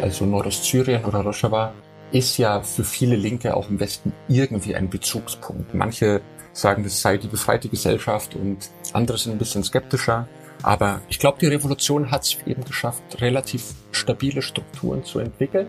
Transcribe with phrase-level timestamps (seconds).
[0.00, 1.72] also Nordostsyrien oder Rojava,
[2.12, 5.74] ist ja für viele Linke auch im Westen irgendwie ein Bezugspunkt.
[5.74, 6.20] Manche
[6.52, 10.28] sagen, das sei die befreite Gesellschaft und andere sind ein bisschen skeptischer.
[10.62, 15.68] Aber ich glaube, die Revolution hat es eben geschafft, relativ stabile Strukturen zu entwickeln.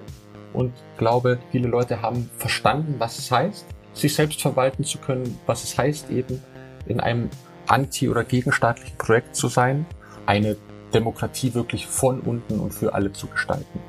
[0.53, 5.63] Und glaube, viele Leute haben verstanden, was es heißt, sich selbst verwalten zu können, was
[5.63, 6.41] es heißt, eben
[6.85, 7.29] in einem
[7.67, 9.85] anti- oder gegenstaatlichen Projekt zu sein,
[10.25, 10.55] eine
[10.93, 13.79] Demokratie wirklich von unten und für alle zu gestalten.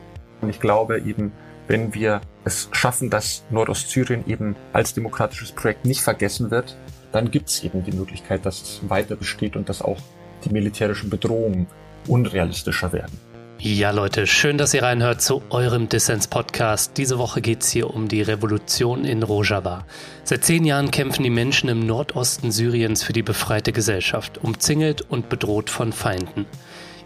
[0.41, 1.33] Und ich glaube eben,
[1.67, 6.77] wenn wir es schaffen, dass Nordostsyrien eben als demokratisches Projekt nicht vergessen wird,
[7.13, 9.99] dann gibt es eben die Möglichkeit, dass es weiter besteht und dass auch
[10.45, 11.67] die militärischen Bedrohungen
[12.07, 13.19] unrealistischer werden.
[13.61, 16.93] Ja, Leute, schön, dass ihr reinhört zu eurem Dissens-Podcast.
[16.97, 19.85] Diese Woche geht es hier um die Revolution in Rojava.
[20.23, 25.29] Seit zehn Jahren kämpfen die Menschen im Nordosten Syriens für die befreite Gesellschaft, umzingelt und
[25.29, 26.47] bedroht von Feinden.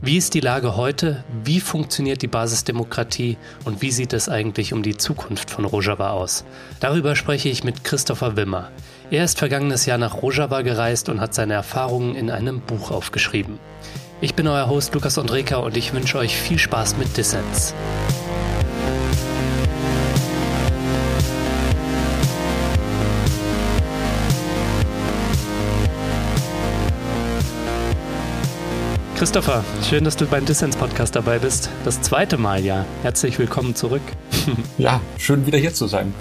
[0.04, 1.22] Wie ist die Lage heute?
[1.44, 3.36] Wie funktioniert die Basisdemokratie?
[3.64, 6.44] Und wie sieht es eigentlich um die Zukunft von Rojava aus?
[6.80, 8.72] Darüber spreche ich mit Christopher Wimmer.
[9.12, 13.60] Er ist vergangenes Jahr nach Rojava gereist und hat seine Erfahrungen in einem Buch aufgeschrieben.
[14.20, 17.72] Ich bin euer Host Lukas Andreka und ich wünsche euch viel Spaß mit Dissens.
[29.16, 31.70] Christopher, schön, dass du beim Dissens Podcast dabei bist.
[31.84, 32.84] Das zweite Mal ja.
[33.02, 34.02] Herzlich willkommen zurück.
[34.78, 36.12] ja, schön wieder hier zu sein.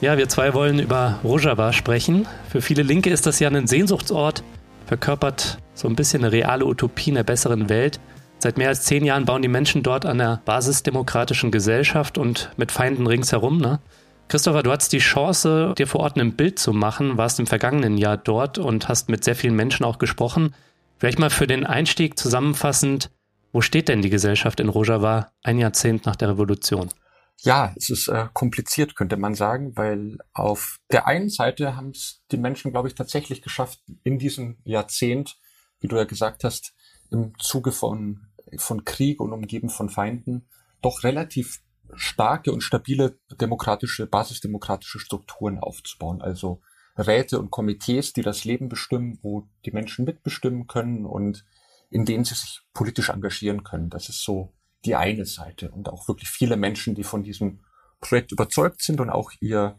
[0.00, 2.26] Ja, wir zwei wollen über Rojava sprechen.
[2.48, 4.42] Für viele Linke ist das ja ein Sehnsuchtsort,
[4.86, 8.00] verkörpert so ein bisschen eine reale Utopie einer besseren Welt.
[8.38, 12.72] Seit mehr als zehn Jahren bauen die Menschen dort an der basisdemokratischen Gesellschaft und mit
[12.72, 13.58] Feinden ringsherum.
[13.58, 13.80] Ne?
[14.28, 17.98] Christopher, du hattest die Chance, dir vor Ort ein Bild zu machen, warst im vergangenen
[17.98, 20.54] Jahr dort und hast mit sehr vielen Menschen auch gesprochen.
[21.00, 23.10] Vielleicht mal für den Einstieg zusammenfassend,
[23.52, 26.90] wo steht denn die Gesellschaft in Rojava ein Jahrzehnt nach der Revolution?
[27.38, 32.22] Ja, es ist äh, kompliziert, könnte man sagen, weil auf der einen Seite haben es
[32.30, 35.38] die Menschen, glaube ich, tatsächlich geschafft, in diesem Jahrzehnt,
[35.80, 36.74] wie du ja gesagt hast,
[37.10, 38.26] im Zuge von,
[38.58, 40.50] von Krieg und umgeben von Feinden,
[40.82, 41.62] doch relativ
[41.94, 46.20] starke und stabile demokratische, basisdemokratische Strukturen aufzubauen.
[46.20, 46.60] Also
[46.96, 51.44] Räte und Komitees, die das Leben bestimmen, wo die Menschen mitbestimmen können und
[51.90, 53.90] in denen sie sich politisch engagieren können.
[53.90, 54.52] Das ist so
[54.84, 57.60] die eine Seite und auch wirklich viele Menschen, die von diesem
[58.00, 59.78] Projekt überzeugt sind und auch ihr,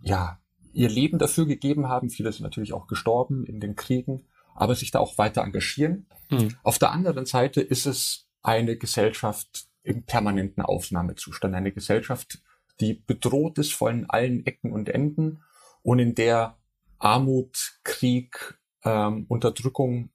[0.00, 0.40] ja,
[0.72, 2.10] ihr Leben dafür gegeben haben.
[2.10, 6.06] Viele sind natürlich auch gestorben in den Kriegen, aber sich da auch weiter engagieren.
[6.30, 6.56] Mhm.
[6.62, 12.42] Auf der anderen Seite ist es eine Gesellschaft im permanenten Ausnahmezustand, eine Gesellschaft,
[12.80, 15.42] die bedroht ist von allen Ecken und Enden
[15.84, 16.58] und in der
[16.98, 20.10] Armut, Krieg, ähm, Unterdrückung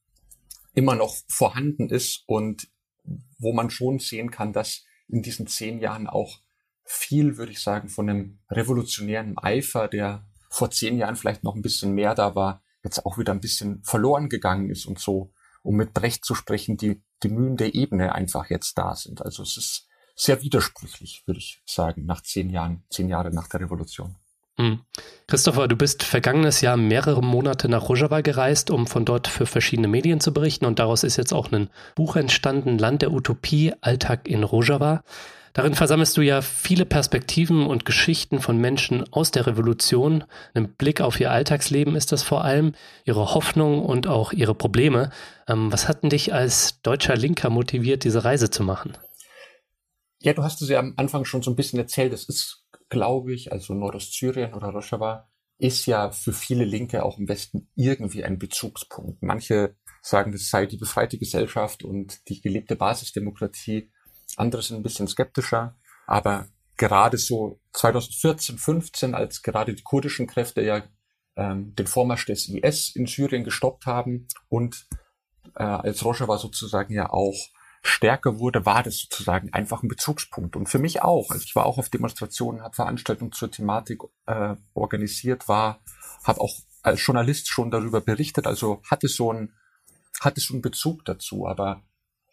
[0.74, 2.68] immer noch vorhanden ist und
[3.38, 6.40] wo man schon sehen kann, dass in diesen zehn Jahren auch
[6.84, 11.62] viel, würde ich sagen, von einem revolutionären Eifer, der vor zehn Jahren vielleicht noch ein
[11.62, 15.32] bisschen mehr da war, jetzt auch wieder ein bisschen verloren gegangen ist und so,
[15.62, 19.22] um mit Brecht zu sprechen, die, die Mühen der Ebene einfach jetzt da sind.
[19.22, 23.62] Also es ist sehr widersprüchlich, würde ich sagen, nach zehn Jahren, zehn Jahre nach der
[23.62, 24.16] Revolution.
[24.60, 24.82] Hm.
[25.28, 29.88] Christopher, du bist vergangenes Jahr mehrere Monate nach Rojava gereist, um von dort für verschiedene
[29.88, 30.66] Medien zu berichten.
[30.66, 35.04] Und daraus ist jetzt auch ein Buch entstanden, Land der Utopie, Alltag in Rojava.
[35.54, 40.26] Darin versammelst du ja viele Perspektiven und Geschichten von Menschen aus der Revolution.
[40.54, 42.74] Ein Blick auf ihr Alltagsleben ist das vor allem,
[43.06, 45.10] ihre Hoffnung und auch ihre Probleme.
[45.48, 48.98] Ähm, was hat denn dich als deutscher Linker motiviert, diese Reise zu machen?
[50.22, 52.12] Ja, du hast es ja am Anfang schon so ein bisschen erzählt.
[52.12, 52.59] Es ist
[52.90, 58.24] glaube ich, also Nordostsyrien oder Rojava, ist ja für viele Linke auch im Westen irgendwie
[58.24, 59.22] ein Bezugspunkt.
[59.22, 63.92] Manche sagen, das sei die befreite Gesellschaft und die gelebte Basisdemokratie.
[64.38, 65.78] Andere sind ein bisschen skeptischer.
[66.08, 70.84] Aber gerade so 2014, 15, als gerade die kurdischen Kräfte ja
[71.36, 74.88] ähm, den Vormarsch des IS in Syrien gestoppt haben und
[75.56, 77.38] äh, als Rojava sozusagen ja auch
[77.82, 80.56] stärker wurde, war das sozusagen einfach ein Bezugspunkt.
[80.56, 81.32] Und für mich auch.
[81.32, 85.80] Also ich war auch auf Demonstrationen, habe Veranstaltungen zur Thematik äh, organisiert, war,
[86.24, 89.54] habe auch als Journalist schon darüber berichtet, also hatte so ein,
[90.22, 91.84] hatte schon Bezug dazu, aber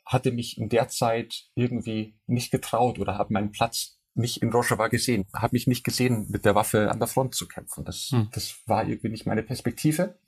[0.05, 4.88] hatte mich in der Zeit irgendwie nicht getraut oder habe meinen Platz nicht in Rojava
[4.88, 7.85] gesehen, habe mich nicht gesehen, mit der Waffe an der Front zu kämpfen.
[7.85, 8.29] Das, hm.
[8.32, 10.19] das war irgendwie nicht meine Perspektive.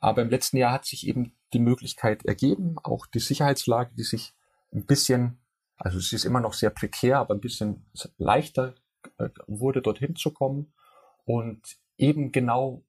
[0.00, 4.32] Aber im letzten Jahr hat sich eben die Möglichkeit ergeben, auch die Sicherheitslage, die sich
[4.72, 5.40] ein bisschen,
[5.76, 7.86] also es ist immer noch sehr prekär, aber ein bisschen
[8.16, 8.74] leichter
[9.18, 10.72] äh, wurde, dorthin zu kommen
[11.24, 12.84] und eben genau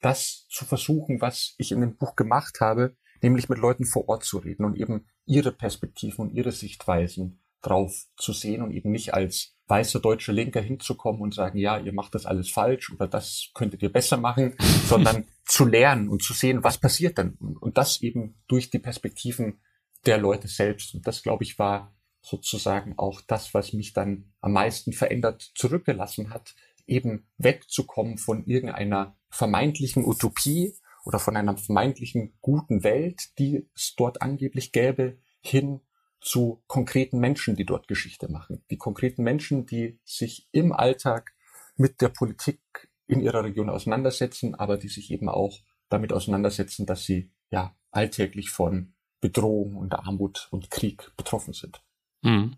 [0.00, 4.24] das zu versuchen, was ich in dem Buch gemacht habe, nämlich mit Leuten vor Ort
[4.24, 9.14] zu reden und eben ihre Perspektiven und ihre Sichtweisen drauf zu sehen und eben nicht
[9.14, 13.50] als weißer deutscher Linker hinzukommen und sagen, ja, ihr macht das alles falsch oder das
[13.54, 14.54] könntet ihr besser machen,
[14.86, 17.38] sondern zu lernen und zu sehen, was passiert denn?
[17.38, 19.60] Und das eben durch die Perspektiven
[20.06, 20.94] der Leute selbst.
[20.94, 26.30] Und das, glaube ich, war sozusagen auch das, was mich dann am meisten verändert zurückgelassen
[26.30, 26.54] hat,
[26.86, 30.74] eben wegzukommen von irgendeiner vermeintlichen Utopie
[31.04, 35.80] oder von einer vermeintlichen guten Welt, die es dort angeblich gäbe, hin
[36.20, 38.64] zu konkreten Menschen, die dort Geschichte machen.
[38.70, 41.34] Die konkreten Menschen, die sich im Alltag
[41.76, 42.60] mit der Politik
[43.06, 45.60] in ihrer Region auseinandersetzen, aber die sich eben auch
[45.90, 48.93] damit auseinandersetzen, dass sie ja alltäglich von
[49.24, 51.80] Bedrohung und Armut und Krieg betroffen sind.
[52.22, 52.56] Hm.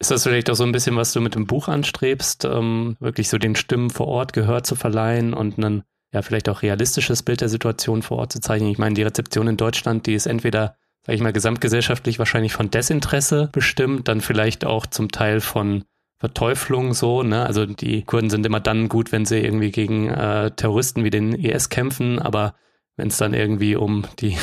[0.00, 3.28] Ist das vielleicht auch so ein bisschen, was du mit dem Buch anstrebst, ähm, wirklich
[3.28, 7.42] so den Stimmen vor Ort Gehör zu verleihen und ein ja vielleicht auch realistisches Bild
[7.42, 8.70] der Situation vor Ort zu zeichnen?
[8.72, 10.76] Ich meine, die Rezeption in Deutschland, die ist entweder
[11.06, 15.84] sage ich mal, gesamtgesellschaftlich wahrscheinlich von Desinteresse bestimmt, dann vielleicht auch zum Teil von
[16.18, 17.46] Verteuflung so, ne?
[17.46, 21.34] Also die Kurden sind immer dann gut, wenn sie irgendwie gegen äh, Terroristen wie den
[21.34, 22.54] IS kämpfen, aber
[22.96, 24.36] wenn es dann irgendwie um die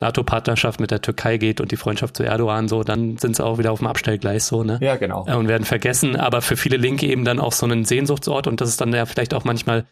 [0.00, 3.58] NATO-Partnerschaft mit der Türkei geht und die Freundschaft zu Erdogan so, dann sind sie auch
[3.58, 4.78] wieder auf dem Abstellgleis so, ne?
[4.80, 5.24] Ja, genau.
[5.24, 8.68] Und werden vergessen, aber für viele Linke eben dann auch so einen Sehnsuchtsort und das
[8.68, 9.86] ist dann ja vielleicht auch manchmal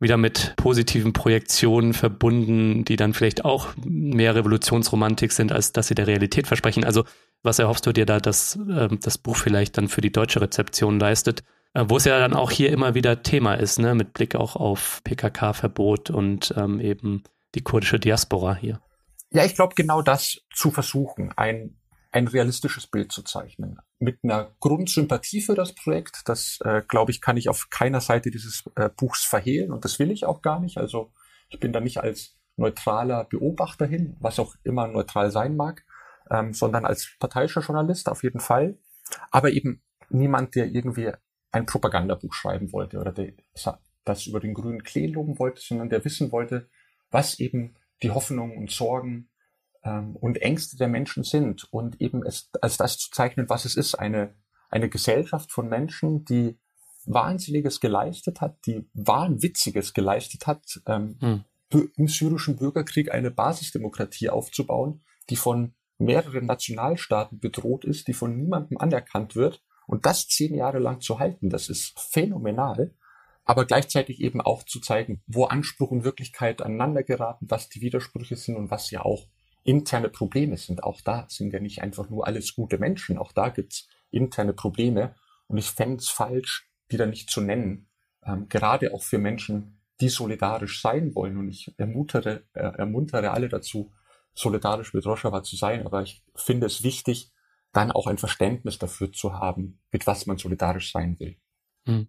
[0.00, 5.94] wieder mit positiven Projektionen verbunden, die dann vielleicht auch mehr Revolutionsromantik sind, als dass sie
[5.94, 6.84] der Realität versprechen.
[6.84, 7.04] Also
[7.44, 10.98] was erhoffst du dir da, dass äh, das Buch vielleicht dann für die deutsche Rezeption
[10.98, 11.44] leistet?
[11.74, 14.56] Äh, wo es ja dann auch hier immer wieder Thema ist, ne, mit Blick auch
[14.56, 17.22] auf PKK-Verbot und ähm, eben
[17.54, 18.80] die kurdische Diaspora hier.
[19.32, 21.76] Ja, ich glaube genau das zu versuchen, ein
[22.12, 23.78] ein realistisches Bild zu zeichnen.
[23.98, 28.30] Mit einer Grundsympathie für das Projekt, das äh, glaube ich, kann ich auf keiner Seite
[28.30, 30.76] dieses äh, Buchs verhehlen und das will ich auch gar nicht.
[30.76, 31.12] Also
[31.48, 35.84] ich bin da nicht als neutraler Beobachter hin, was auch immer neutral sein mag,
[36.30, 38.78] ähm, sondern als parteiischer Journalist auf jeden Fall.
[39.30, 41.12] Aber eben niemand, der irgendwie
[41.50, 43.32] ein Propagandabuch schreiben wollte oder der
[44.04, 46.68] das über den grünen Klee loben wollte, sondern der wissen wollte,
[47.10, 49.30] was eben die Hoffnungen und Sorgen
[49.84, 53.76] ähm, und Ängste der Menschen sind und eben es, als das zu zeichnen, was es
[53.76, 54.34] ist, eine,
[54.70, 56.58] eine Gesellschaft von Menschen, die
[57.04, 61.90] Wahnsinniges geleistet hat, die Wahnwitziges geleistet hat, ähm, hm.
[61.96, 68.78] im syrischen Bürgerkrieg eine Basisdemokratie aufzubauen, die von mehreren Nationalstaaten bedroht ist, die von niemandem
[68.78, 69.62] anerkannt wird.
[69.86, 72.94] Und das zehn Jahre lang zu halten, das ist phänomenal.
[73.44, 78.36] Aber gleichzeitig eben auch zu zeigen, wo Anspruch und Wirklichkeit aneinander geraten, was die Widersprüche
[78.36, 79.26] sind und was ja auch
[79.64, 80.84] interne Probleme sind.
[80.84, 83.18] Auch da sind ja nicht einfach nur alles gute Menschen.
[83.18, 85.14] Auch da gibt's interne Probleme.
[85.46, 87.88] Und ich fände es falsch, die da nicht zu nennen.
[88.24, 91.36] Ähm, gerade auch für Menschen, die solidarisch sein wollen.
[91.36, 93.92] Und ich ermuntere, äh, ermuntere alle dazu,
[94.34, 95.84] solidarisch mit Rojava zu sein.
[95.86, 97.32] Aber ich finde es wichtig,
[97.72, 101.36] dann auch ein Verständnis dafür zu haben, mit was man solidarisch sein will.
[101.86, 102.08] Hm.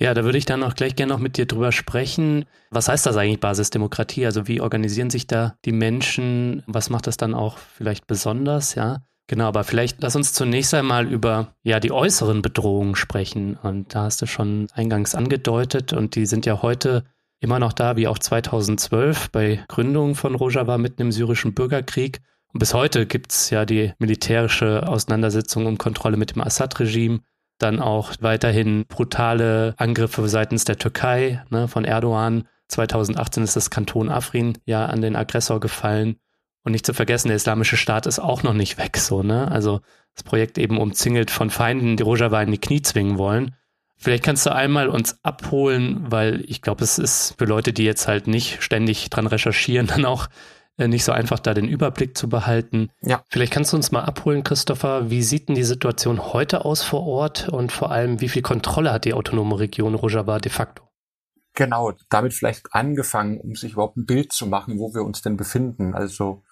[0.00, 2.44] Ja, da würde ich dann auch gleich gerne noch mit dir drüber sprechen.
[2.70, 4.26] Was heißt das eigentlich Basisdemokratie?
[4.26, 6.62] Also wie organisieren sich da die Menschen?
[6.68, 8.76] Was macht das dann auch vielleicht besonders?
[8.76, 9.48] Ja, genau.
[9.48, 13.56] Aber vielleicht lass uns zunächst einmal über ja die äußeren Bedrohungen sprechen.
[13.56, 17.04] Und da hast du schon eingangs angedeutet und die sind ja heute
[17.40, 22.20] immer noch da, wie auch 2012 bei Gründung von Rojava mitten im syrischen Bürgerkrieg.
[22.52, 27.20] Und bis heute gibt es ja die militärische Auseinandersetzung um Kontrolle mit dem Assad-Regime
[27.58, 32.48] dann auch weiterhin brutale Angriffe seitens der Türkei ne, von Erdogan.
[32.68, 36.16] 2018 ist das Kanton Afrin ja an den Aggressor gefallen.
[36.64, 39.50] Und nicht zu vergessen, der Islamische Staat ist auch noch nicht weg, so, ne?
[39.50, 39.80] Also
[40.14, 43.54] das Projekt eben umzingelt von Feinden, die Rojava in die Knie zwingen wollen.
[43.96, 48.06] Vielleicht kannst du einmal uns abholen, weil ich glaube, es ist für Leute, die jetzt
[48.06, 50.28] halt nicht ständig dran recherchieren, dann auch
[50.86, 52.90] nicht so einfach, da den Überblick zu behalten.
[53.00, 53.24] Ja.
[53.28, 55.10] Vielleicht kannst du uns mal abholen, Christopher.
[55.10, 58.92] Wie sieht denn die Situation heute aus vor Ort und vor allem, wie viel Kontrolle
[58.92, 60.84] hat die autonome Region Rojava de facto?
[61.54, 65.36] Genau, damit vielleicht angefangen, um sich überhaupt ein Bild zu machen, wo wir uns denn
[65.36, 65.94] befinden.
[65.94, 66.44] Also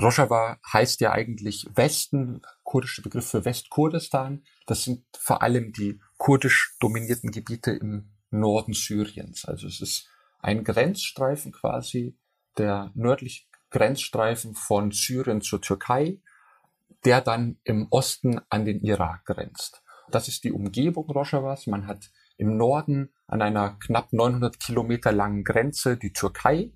[0.00, 4.42] Rojava heißt ja eigentlich Westen, kurdische Begriff für Westkurdistan.
[4.66, 9.44] Das sind vor allem die kurdisch dominierten Gebiete im Norden Syriens.
[9.44, 10.08] Also es ist
[10.40, 12.18] ein Grenzstreifen quasi,
[12.58, 16.20] der nördlich Grenzstreifen von Syrien zur Türkei,
[17.04, 19.82] der dann im Osten an den Irak grenzt.
[20.12, 21.66] Das ist die Umgebung Rojavas.
[21.66, 26.70] Man hat im Norden an einer knapp 900 Kilometer langen Grenze die Türkei,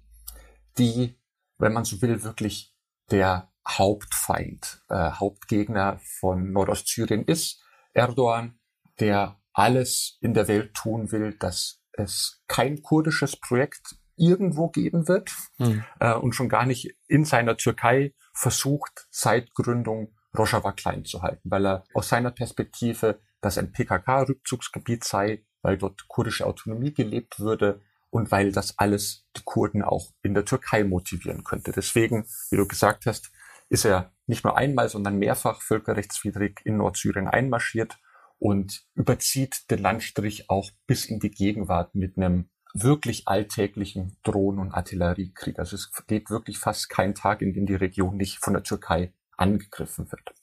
[0.76, 1.16] die,
[1.58, 2.74] wenn man so will, wirklich
[3.12, 7.62] der Hauptfeind, äh, Hauptgegner von Nordostsyrien ist.
[7.94, 8.58] Erdogan,
[8.98, 15.32] der alles in der Welt tun will, dass es kein kurdisches Projekt irgendwo geben wird
[15.58, 15.84] mhm.
[16.00, 21.50] äh, und schon gar nicht in seiner Türkei versucht, seit Gründung Rojava klein zu halten,
[21.50, 27.80] weil er aus seiner Perspektive das ein PKK-Rückzugsgebiet sei, weil dort kurdische Autonomie gelebt würde
[28.10, 31.72] und weil das alles die Kurden auch in der Türkei motivieren könnte.
[31.72, 33.30] Deswegen, wie du gesagt hast,
[33.68, 37.98] ist er nicht nur einmal, sondern mehrfach völkerrechtswidrig in Nordsyrien einmarschiert
[38.38, 44.72] und überzieht den Landstrich auch bis in die Gegenwart mit einem wirklich alltäglichen Drohnen- und
[44.72, 45.58] Artilleriekrieg.
[45.58, 49.12] Also es geht wirklich fast kein Tag, in dem die Region nicht von der Türkei
[49.37, 50.34] angegriffen wird.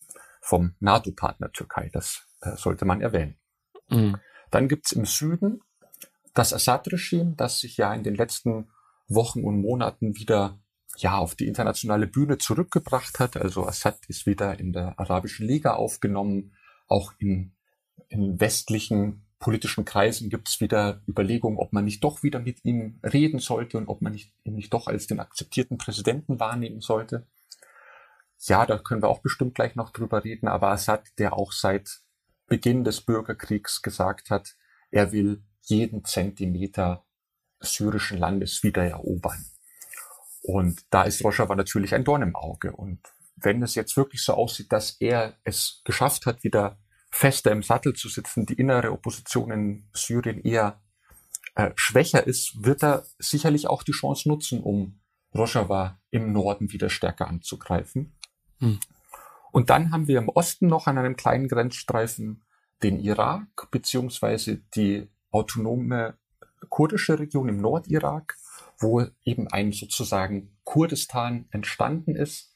[0.42, 3.38] Vom NATO-Partner Türkei, das äh, sollte man erwähnen.
[3.90, 4.18] Mhm.
[4.52, 5.62] Dann gibt's im Süden
[6.34, 8.70] das Assad-Regime, das sich ja in den letzten
[9.08, 10.60] Wochen und Monaten wieder
[10.98, 13.38] ja auf die internationale Bühne zurückgebracht hat.
[13.38, 16.56] Also Assad ist wieder in der Arabischen Liga aufgenommen.
[16.88, 17.54] Auch in,
[18.10, 23.00] in westlichen politischen Kreisen gibt es wieder Überlegungen, ob man nicht doch wieder mit ihm
[23.04, 27.28] reden sollte und ob man nicht, ihn nicht doch als den akzeptierten Präsidenten wahrnehmen sollte.
[28.40, 32.00] Ja, da können wir auch bestimmt gleich noch drüber reden, aber Assad, der auch seit
[32.48, 34.56] Beginn des Bürgerkriegs gesagt hat,
[34.90, 37.06] er will jeden Zentimeter
[37.60, 39.46] syrischen Landes wieder erobern.
[40.42, 42.72] Und da ist Rojava natürlich ein Dorn im Auge.
[42.72, 43.00] Und
[43.36, 46.80] wenn es jetzt wirklich so aussieht, dass er es geschafft hat, wieder
[47.16, 50.82] fester im Sattel zu sitzen, die innere Opposition in Syrien eher
[51.56, 55.00] äh, schwächer ist, wird er sicherlich auch die Chance nutzen, um
[55.34, 58.14] Rojava im Norden wieder stärker anzugreifen.
[58.60, 58.82] Hm.
[59.54, 62.44] Und dann haben wir im Osten noch an einem kleinen Grenzstreifen
[62.84, 66.18] den Irak beziehungsweise die autonome
[66.68, 68.36] kurdische Region im Nordirak,
[68.78, 72.54] wo eben ein sozusagen Kurdistan entstanden ist,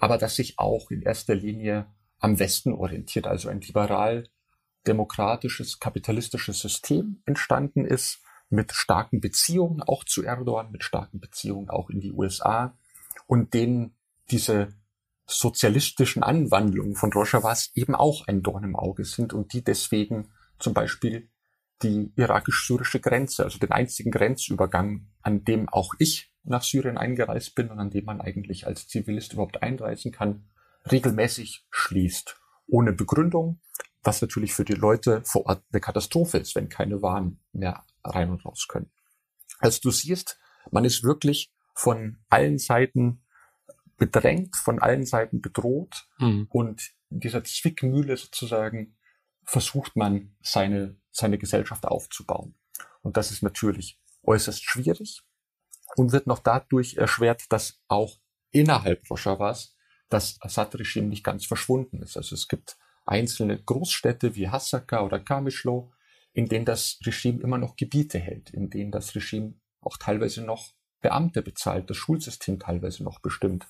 [0.00, 1.86] aber das sich auch in erster Linie
[2.20, 4.28] am Westen orientiert, also ein liberal
[4.86, 11.88] demokratisches, kapitalistisches System entstanden ist, mit starken Beziehungen auch zu Erdogan, mit starken Beziehungen auch
[11.90, 12.76] in die USA
[13.26, 13.94] und denen
[14.30, 14.68] diese
[15.26, 20.74] sozialistischen Anwandlungen von Rojavas eben auch ein Dorn im Auge sind und die deswegen zum
[20.74, 21.30] Beispiel
[21.82, 27.68] die irakisch-syrische Grenze, also den einzigen Grenzübergang, an dem auch ich nach Syrien eingereist bin
[27.70, 30.49] und an dem man eigentlich als Zivilist überhaupt einreisen kann,
[30.90, 32.36] regelmäßig schließt.
[32.66, 33.60] Ohne Begründung,
[34.02, 38.30] was natürlich für die Leute vor Ort eine Katastrophe ist, wenn keine Waren mehr rein
[38.30, 38.90] und raus können.
[39.58, 40.38] Also du siehst,
[40.70, 43.22] man ist wirklich von allen Seiten
[43.96, 46.46] bedrängt, von allen Seiten bedroht mhm.
[46.50, 48.96] und in dieser Zwickmühle sozusagen
[49.44, 52.54] versucht man seine, seine Gesellschaft aufzubauen.
[53.02, 55.22] Und das ist natürlich äußerst schwierig
[55.96, 58.18] und wird noch dadurch erschwert, dass auch
[58.50, 59.76] innerhalb Rojavas
[60.10, 62.16] das Assad-Regime nicht ganz verschwunden ist.
[62.16, 62.76] Also es gibt
[63.06, 65.92] einzelne Großstädte wie Hasaka oder Kamischlo,
[66.32, 70.74] in denen das Regime immer noch Gebiete hält, in denen das Regime auch teilweise noch
[71.00, 73.66] Beamte bezahlt, das Schulsystem teilweise noch bestimmt.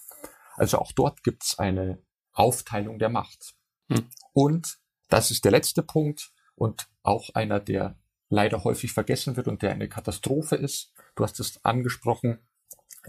[0.57, 3.55] Also auch dort gibt es eine Aufteilung der Macht.
[3.89, 4.09] Hm.
[4.33, 4.79] Und
[5.09, 9.73] das ist der letzte Punkt und auch einer, der leider häufig vergessen wird und der
[9.73, 10.93] eine Katastrophe ist.
[11.17, 12.39] Du hast es angesprochen,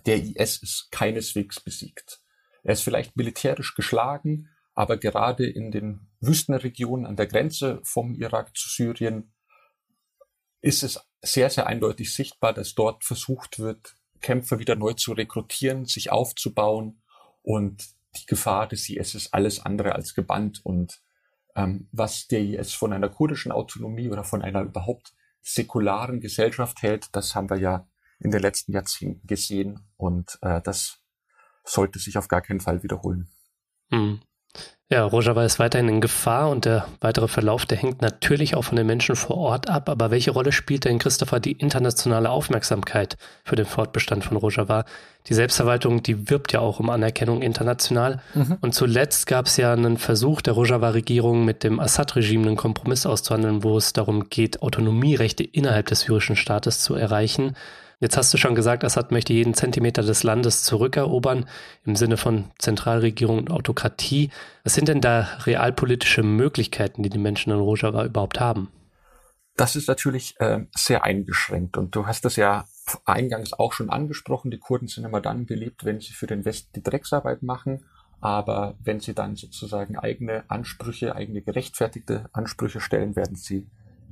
[0.05, 2.20] der IS ist keineswegs besiegt.
[2.63, 8.55] Er ist vielleicht militärisch geschlagen, aber gerade in den Wüstenregionen an der Grenze vom Irak
[8.55, 9.33] zu Syrien
[10.61, 15.85] ist es sehr, sehr eindeutig sichtbar, dass dort versucht wird, Kämpfer wieder neu zu rekrutieren,
[15.85, 17.01] sich aufzubauen.
[17.41, 20.61] Und die Gefahr des IS ist alles andere als gebannt.
[20.63, 21.01] Und
[21.55, 27.07] ähm, was der IS von einer kurdischen Autonomie oder von einer überhaupt säkularen Gesellschaft hält,
[27.13, 27.87] das haben wir ja
[28.19, 29.79] in den letzten Jahrzehnten gesehen.
[29.97, 31.00] Und äh, das
[31.63, 33.27] sollte sich auf gar keinen Fall wiederholen.
[33.91, 34.21] Hm.
[34.89, 38.75] Ja, Rojava ist weiterhin in Gefahr und der weitere Verlauf, der hängt natürlich auch von
[38.75, 39.87] den Menschen vor Ort ab.
[39.87, 43.15] Aber welche Rolle spielt denn, Christopher, die internationale Aufmerksamkeit
[43.45, 44.83] für den Fortbestand von Rojava?
[45.27, 48.21] Die Selbstverwaltung, die wirbt ja auch um Anerkennung international.
[48.33, 48.57] Mhm.
[48.59, 53.63] Und zuletzt gab es ja einen Versuch der Rojava-Regierung mit dem Assad-Regime einen Kompromiss auszuhandeln,
[53.63, 57.55] wo es darum geht, Autonomierechte innerhalb des syrischen Staates zu erreichen.
[58.01, 61.45] Jetzt hast du schon gesagt, Assad möchte jeden Zentimeter des Landes zurückerobern
[61.85, 64.31] im Sinne von Zentralregierung und Autokratie.
[64.63, 68.69] Was sind denn da realpolitische Möglichkeiten, die die Menschen in Rojava überhaupt haben?
[69.55, 72.65] Das ist natürlich äh, sehr eingeschränkt und du hast das ja
[73.05, 74.49] eingangs auch schon angesprochen.
[74.49, 77.85] Die Kurden sind immer dann beliebt, wenn sie für den Westen die Drecksarbeit machen.
[78.19, 83.67] Aber wenn sie dann sozusagen eigene Ansprüche, eigene gerechtfertigte Ansprüche stellen, werden sie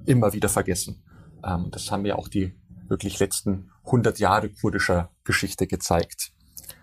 [0.06, 1.02] immer wieder vergessen.
[1.44, 2.54] Ähm, das haben ja auch die
[2.90, 6.32] wirklich letzten 100 Jahre kurdischer Geschichte gezeigt.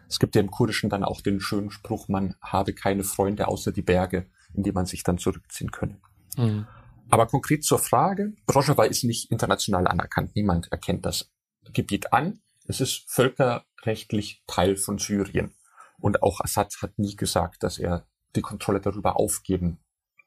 [0.08, 3.72] Es gibt ja im Kurdischen dann auch den schönen Spruch, man habe keine Freunde außer
[3.72, 6.00] die Berge, in die man sich dann zurückziehen könne.
[6.36, 6.66] Mhm.
[7.08, 10.34] Aber konkret zur Frage, Rojava ist nicht international anerkannt.
[10.34, 11.30] Niemand erkennt das
[11.72, 12.40] Gebiet an.
[12.66, 15.54] Es ist völkerrechtlich Teil von Syrien.
[15.98, 19.78] Und auch Assad hat nie gesagt, dass er die Kontrolle darüber aufgeben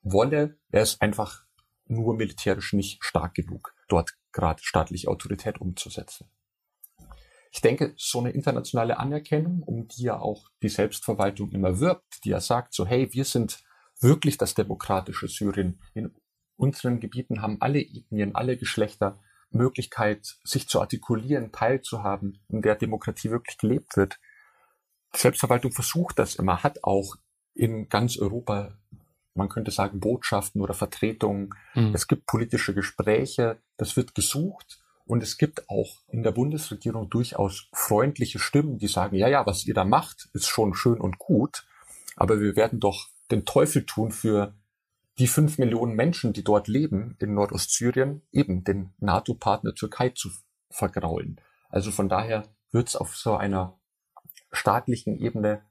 [0.02, 0.58] wolle.
[0.72, 1.44] Er ist einfach
[1.86, 6.30] nur militärisch nicht stark genug, dort gerade staatliche Autorität umzusetzen.
[7.52, 12.30] Ich denke, so eine internationale Anerkennung, um die ja auch die Selbstverwaltung immer wirbt, die
[12.30, 13.64] ja sagt, so hey, wir sind
[14.00, 15.82] wirklich das demokratische Syrien.
[15.94, 16.14] In
[16.56, 19.20] unseren Gebieten haben alle Ethnien, alle Geschlechter
[19.52, 24.20] Möglichkeit, sich zu artikulieren, teilzuhaben, in der Demokratie wirklich gelebt wird.
[25.16, 27.16] Die Selbstverwaltung versucht das immer, hat auch
[27.56, 28.78] in ganz Europa,
[29.34, 31.50] man könnte sagen, Botschaften oder Vertretungen.
[31.74, 31.94] Mhm.
[31.96, 34.79] Es gibt politische Gespräche, das wird gesucht.
[35.10, 39.66] Und es gibt auch in der Bundesregierung durchaus freundliche Stimmen, die sagen, ja, ja, was
[39.66, 41.66] ihr da macht, ist schon schön und gut,
[42.16, 44.54] aber wir werden doch den Teufel tun für
[45.18, 50.30] die fünf Millionen Menschen, die dort leben, in Nordostsyrien, eben den NATO-Partner Türkei zu
[50.70, 51.42] vergraulen.
[51.70, 53.80] Also von daher wird es auf so einer
[54.52, 55.64] staatlichen Ebene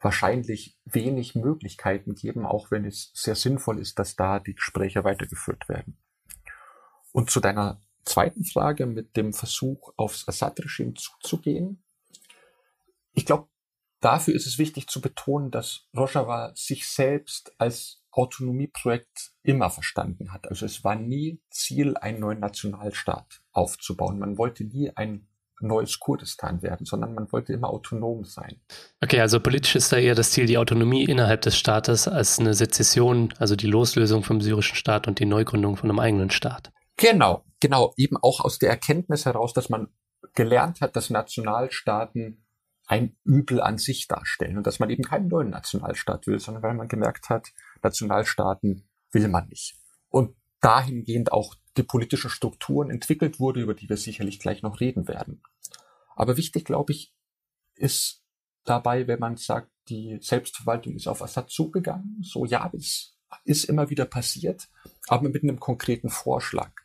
[0.00, 5.70] wahrscheinlich wenig Möglichkeiten geben, auch wenn es sehr sinnvoll ist, dass da die Gespräche weitergeführt
[5.70, 5.96] werden.
[7.12, 11.82] Und zu deiner zweiten Frage mit dem Versuch, aufs Assad-Regime zuzugehen.
[13.12, 13.48] Ich glaube,
[14.00, 20.48] dafür ist es wichtig zu betonen, dass Rojava sich selbst als Autonomieprojekt immer verstanden hat.
[20.48, 24.18] Also es war nie Ziel, einen neuen Nationalstaat aufzubauen.
[24.18, 25.28] Man wollte nie ein
[25.62, 28.60] neues Kurdistan werden, sondern man wollte immer autonom sein.
[29.00, 32.54] Okay, also politisch ist da eher das Ziel die Autonomie innerhalb des Staates als eine
[32.54, 36.72] Sezession, also die Loslösung vom syrischen Staat und die Neugründung von einem eigenen Staat.
[37.02, 39.88] Genau, genau, eben auch aus der Erkenntnis heraus, dass man
[40.34, 42.44] gelernt hat, dass Nationalstaaten
[42.86, 46.74] ein Übel an sich darstellen und dass man eben keinen neuen Nationalstaat will, sondern weil
[46.74, 47.48] man gemerkt hat,
[47.82, 49.74] Nationalstaaten will man nicht.
[50.10, 55.08] Und dahingehend auch die politischen Strukturen entwickelt wurde, über die wir sicherlich gleich noch reden
[55.08, 55.42] werden.
[56.14, 57.12] Aber wichtig, glaube ich,
[57.74, 58.22] ist
[58.62, 63.90] dabei, wenn man sagt, die Selbstverwaltung ist auf Assad zugegangen, so ja, das ist immer
[63.90, 64.68] wieder passiert,
[65.08, 66.81] aber mit einem konkreten Vorschlag.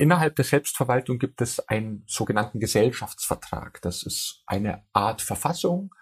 [0.00, 3.82] Innerhalb der Selbstverwaltung gibt es einen sogenannten Gesellschaftsvertrag.
[3.82, 5.94] Das ist eine Art Verfassung,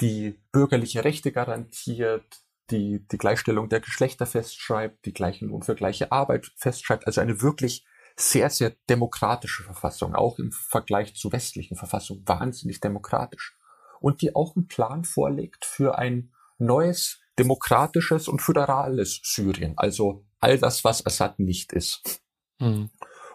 [0.00, 2.24] die bürgerliche Rechte garantiert,
[2.70, 7.06] die die Gleichstellung der Geschlechter festschreibt, die gleichen Lohn für gleiche Arbeit festschreibt.
[7.06, 7.84] Also eine wirklich
[8.16, 13.58] sehr, sehr demokratische Verfassung, auch im Vergleich zu westlichen Verfassungen wahnsinnig demokratisch.
[14.00, 19.74] Und die auch einen Plan vorlegt für ein neues, demokratisches und föderales Syrien.
[19.76, 22.22] Also all das, was Assad nicht ist.
[22.58, 22.88] Mhm.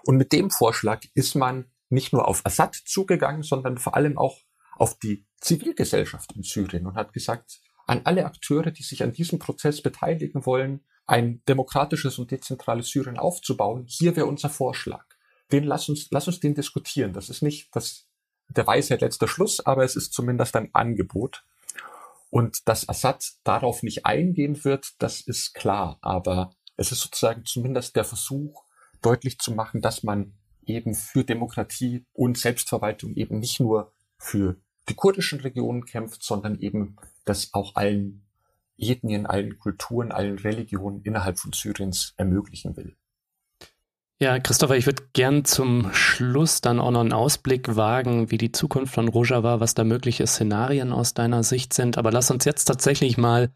[0.05, 4.37] Und mit dem Vorschlag ist man nicht nur auf Assad zugegangen, sondern vor allem auch
[4.75, 9.39] auf die Zivilgesellschaft in Syrien und hat gesagt, an alle Akteure, die sich an diesem
[9.39, 15.05] Prozess beteiligen wollen, ein demokratisches und dezentrales Syrien aufzubauen, hier wäre unser Vorschlag.
[15.51, 17.13] Den lass uns, lass uns den diskutieren.
[17.13, 18.07] Das ist nicht das,
[18.49, 21.43] der Weisheit letzter Schluss, aber es ist zumindest ein Angebot.
[22.29, 25.97] Und dass Assad darauf nicht eingehen wird, das ist klar.
[26.01, 28.63] Aber es ist sozusagen zumindest der Versuch,
[29.01, 30.33] deutlich zu machen, dass man
[30.65, 34.57] eben für Demokratie und Selbstverwaltung eben nicht nur für
[34.87, 38.23] die kurdischen Regionen kämpft, sondern eben das auch allen
[38.77, 42.95] Ethnien, allen Kulturen, allen Religionen innerhalb von Syriens ermöglichen will.
[44.21, 48.51] Ja, Christopher, ich würde gern zum Schluss dann auch noch einen Ausblick wagen, wie die
[48.51, 51.97] Zukunft von Rojava, was da mögliche Szenarien aus deiner Sicht sind.
[51.97, 53.49] Aber lass uns jetzt tatsächlich mal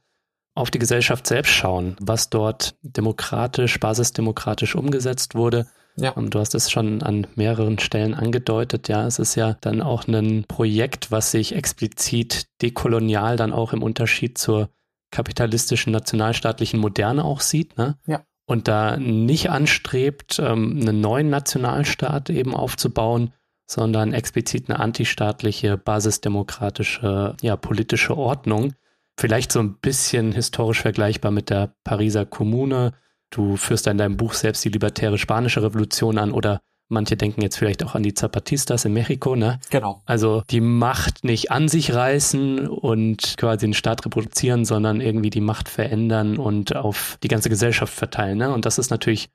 [0.55, 5.67] auf die Gesellschaft selbst schauen, was dort demokratisch, basisdemokratisch umgesetzt wurde.
[5.95, 6.11] Ja.
[6.11, 8.87] Und du hast es schon an mehreren Stellen angedeutet.
[8.87, 13.83] Ja, es ist ja dann auch ein Projekt, was sich explizit dekolonial dann auch im
[13.83, 14.69] Unterschied zur
[15.11, 17.77] kapitalistischen nationalstaatlichen Moderne auch sieht.
[17.77, 17.97] Ne?
[18.07, 18.23] Ja.
[18.45, 23.31] Und da nicht anstrebt, ähm, einen neuen Nationalstaat eben aufzubauen,
[23.65, 28.73] sondern explizit eine antistaatliche, basisdemokratische, ja, politische Ordnung.
[29.17, 32.93] Vielleicht so ein bisschen historisch vergleichbar mit der Pariser Kommune,
[33.33, 37.57] Du führst in deinem Buch selbst die libertäre spanische Revolution an oder manche denken jetzt
[37.57, 39.59] vielleicht auch an die Zapatistas in Mexiko, ne?
[39.71, 40.03] Genau.
[40.05, 45.41] Also die Macht nicht an sich reißen und quasi den Staat reproduzieren, sondern irgendwie die
[45.41, 48.53] Macht verändern und auf die ganze Gesellschaft verteilen, ne?
[48.53, 49.29] Und das ist natürlich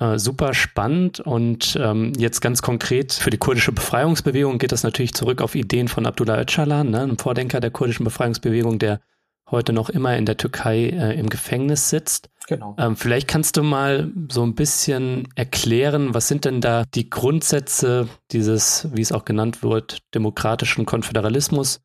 [0.00, 5.14] äh, super spannend und ähm, jetzt ganz konkret für die kurdische Befreiungsbewegung geht das natürlich
[5.14, 7.02] zurück auf Ideen von Abdullah Öcalan, ne?
[7.02, 9.00] einem Vordenker der kurdischen Befreiungsbewegung, der
[9.50, 12.30] heute noch immer in der Türkei äh, im Gefängnis sitzt.
[12.46, 12.76] Genau.
[12.78, 18.08] Ähm, vielleicht kannst du mal so ein bisschen erklären, was sind denn da die Grundsätze
[18.32, 21.80] dieses, wie es auch genannt wird, demokratischen Konföderalismus?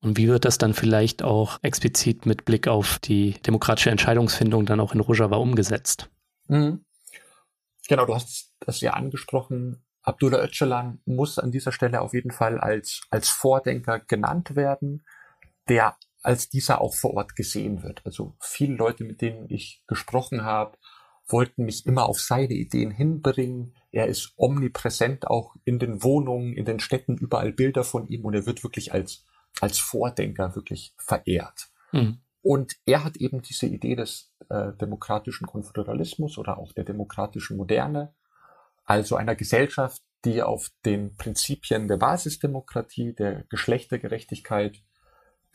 [0.00, 4.80] Und wie wird das dann vielleicht auch explizit mit Blick auf die demokratische Entscheidungsfindung dann
[4.80, 6.10] auch in Rojava umgesetzt?
[6.48, 6.84] Mhm.
[7.88, 9.82] Genau, du hast das ja angesprochen.
[10.02, 15.06] Abdullah Öcalan muss an dieser Stelle auf jeden Fall als, als Vordenker genannt werden,
[15.68, 18.00] der als dieser auch vor Ort gesehen wird.
[18.04, 20.78] Also viele Leute, mit denen ich gesprochen habe,
[21.26, 23.74] wollten mich immer auf seine Ideen hinbringen.
[23.92, 28.34] Er ist omnipräsent auch in den Wohnungen, in den Städten, überall Bilder von ihm und
[28.34, 29.24] er wird wirklich als,
[29.60, 31.68] als Vordenker wirklich verehrt.
[31.92, 32.18] Mhm.
[32.42, 38.14] Und er hat eben diese Idee des äh, demokratischen Konföderalismus oder auch der demokratischen Moderne,
[38.84, 44.82] also einer Gesellschaft, die auf den Prinzipien der Basisdemokratie, der Geschlechtergerechtigkeit,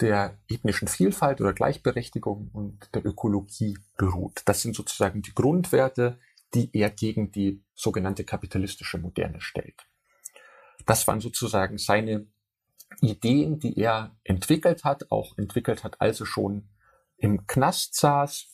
[0.02, 4.42] der ethnischen Vielfalt oder Gleichberechtigung und der Ökologie beruht.
[4.46, 6.20] Das sind sozusagen die Grundwerte,
[6.54, 9.86] die er gegen die sogenannte kapitalistische Moderne stellt.
[10.86, 12.28] Das waren sozusagen seine
[13.02, 16.70] Ideen, die er entwickelt hat, auch entwickelt hat, als er schon
[17.18, 18.48] im Knast saß.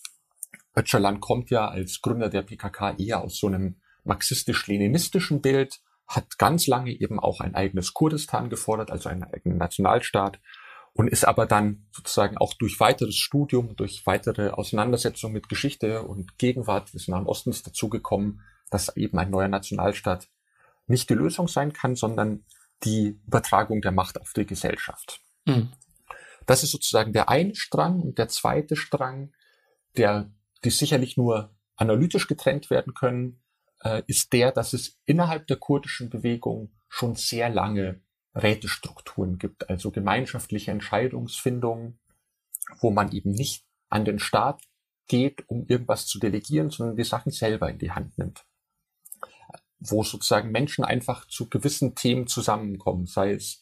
[0.76, 6.68] Öcalan kommt ja als Gründer der PKK eher aus so einem marxistisch-leninistischen Bild, hat ganz
[6.68, 10.40] lange eben auch ein eigenes Kurdistan gefordert, also einen eigenen Nationalstaat,
[10.96, 16.38] und ist aber dann sozusagen auch durch weiteres Studium, durch weitere Auseinandersetzung mit Geschichte und
[16.38, 20.30] Gegenwart des Nahen Ostens dazugekommen, dass eben ein neuer Nationalstaat
[20.88, 22.46] nicht die Lösung sein kann, sondern
[22.86, 25.20] die Übertragung der Macht auf die Gesellschaft.
[25.44, 25.74] Mhm.
[26.46, 29.34] Das ist sozusagen der eine Strang und der zweite Strang,
[29.98, 30.32] der,
[30.64, 33.42] die sicherlich nur analytisch getrennt werden können,
[33.82, 38.02] äh, ist der, dass es innerhalb der kurdischen Bewegung schon sehr lange
[38.36, 42.00] Rätestrukturen gibt, also gemeinschaftliche Entscheidungsfindungen,
[42.80, 44.62] wo man eben nicht an den Staat
[45.08, 48.46] geht, um irgendwas zu delegieren, sondern die Sachen selber in die Hand nimmt.
[49.80, 53.62] Wo sozusagen Menschen einfach zu gewissen Themen zusammenkommen, sei es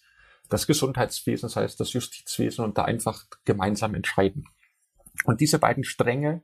[0.49, 4.47] das Gesundheitswesen, sei es das Justizwesen und da einfach gemeinsam entscheiden.
[5.25, 6.43] Und diese beiden Stränge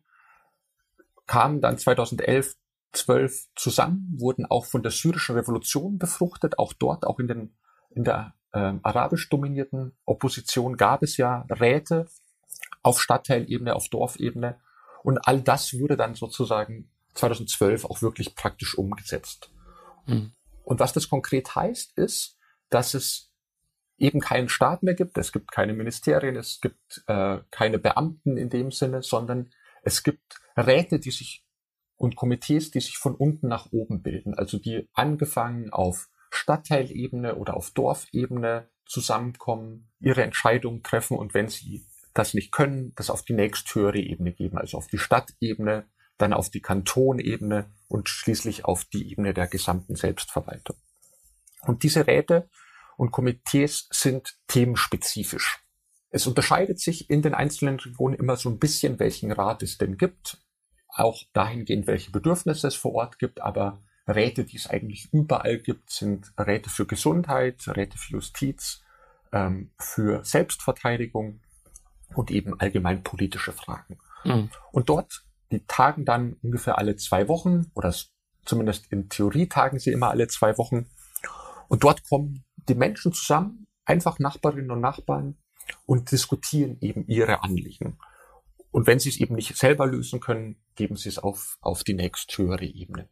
[1.25, 2.55] kamen dann 2011,
[2.91, 7.55] 12 zusammen, wurden auch von der syrischen Revolution befruchtet, auch dort, auch in den
[7.89, 12.08] in der äh, arabisch dominierten Opposition gab es ja Räte
[12.82, 14.60] auf Stadtteilebene, auf Dorfebene.
[15.04, 19.52] Und all das wurde dann sozusagen 2012 auch wirklich praktisch umgesetzt.
[20.06, 20.34] Mhm.
[20.63, 22.38] Und was das konkret heißt, ist,
[22.69, 23.32] dass es
[23.97, 28.49] eben keinen Staat mehr gibt, es gibt keine Ministerien, es gibt äh, keine Beamten in
[28.49, 29.52] dem Sinne, sondern
[29.84, 31.45] es gibt Räte, die sich
[31.97, 37.55] und Komitees, die sich von unten nach oben bilden, also die angefangen auf Stadtteilebene oder
[37.55, 43.33] auf Dorfebene zusammenkommen, ihre Entscheidungen treffen und wenn sie das nicht können, das auf die
[43.33, 45.87] nächsthöhere Ebene geben, also auf die Stadtebene,
[46.17, 50.75] dann auf die Kantonebene und schließlich auf die Ebene der gesamten Selbstverwaltung.
[51.61, 52.49] Und diese Räte
[52.97, 55.63] und Komitees sind themenspezifisch.
[56.09, 59.97] Es unterscheidet sich in den einzelnen Regionen immer so ein bisschen, welchen Rat es denn
[59.97, 60.43] gibt,
[60.87, 65.91] auch dahingehend, welche Bedürfnisse es vor Ort gibt, aber Räte, die es eigentlich überall gibt,
[65.91, 68.82] sind Räte für Gesundheit, Räte für Justiz,
[69.32, 71.41] ähm, für Selbstverteidigung
[72.15, 74.00] und eben allgemein politische Fragen.
[74.24, 74.50] Mhm.
[74.72, 77.93] Und dort, die tagen dann ungefähr alle zwei Wochen oder
[78.45, 80.89] zumindest in Theorie tagen sie immer alle zwei Wochen.
[81.67, 85.38] Und dort kommen die Menschen zusammen, einfach Nachbarinnen und Nachbarn
[85.86, 88.00] und diskutieren eben ihre Anliegen.
[88.72, 91.93] Und wenn sie es eben nicht selber lösen können, geben sie es auf, auf die
[91.93, 93.10] nächsthöhere Ebene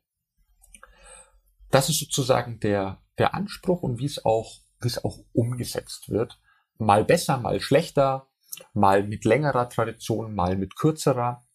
[1.71, 6.39] das ist sozusagen der, der Anspruch und wie es auch, wie es auch umgesetzt wird.
[6.77, 8.27] Mal besser, mal schlechter,
[8.73, 11.45] mal mit längerer Tradition, mal mit kürzerer.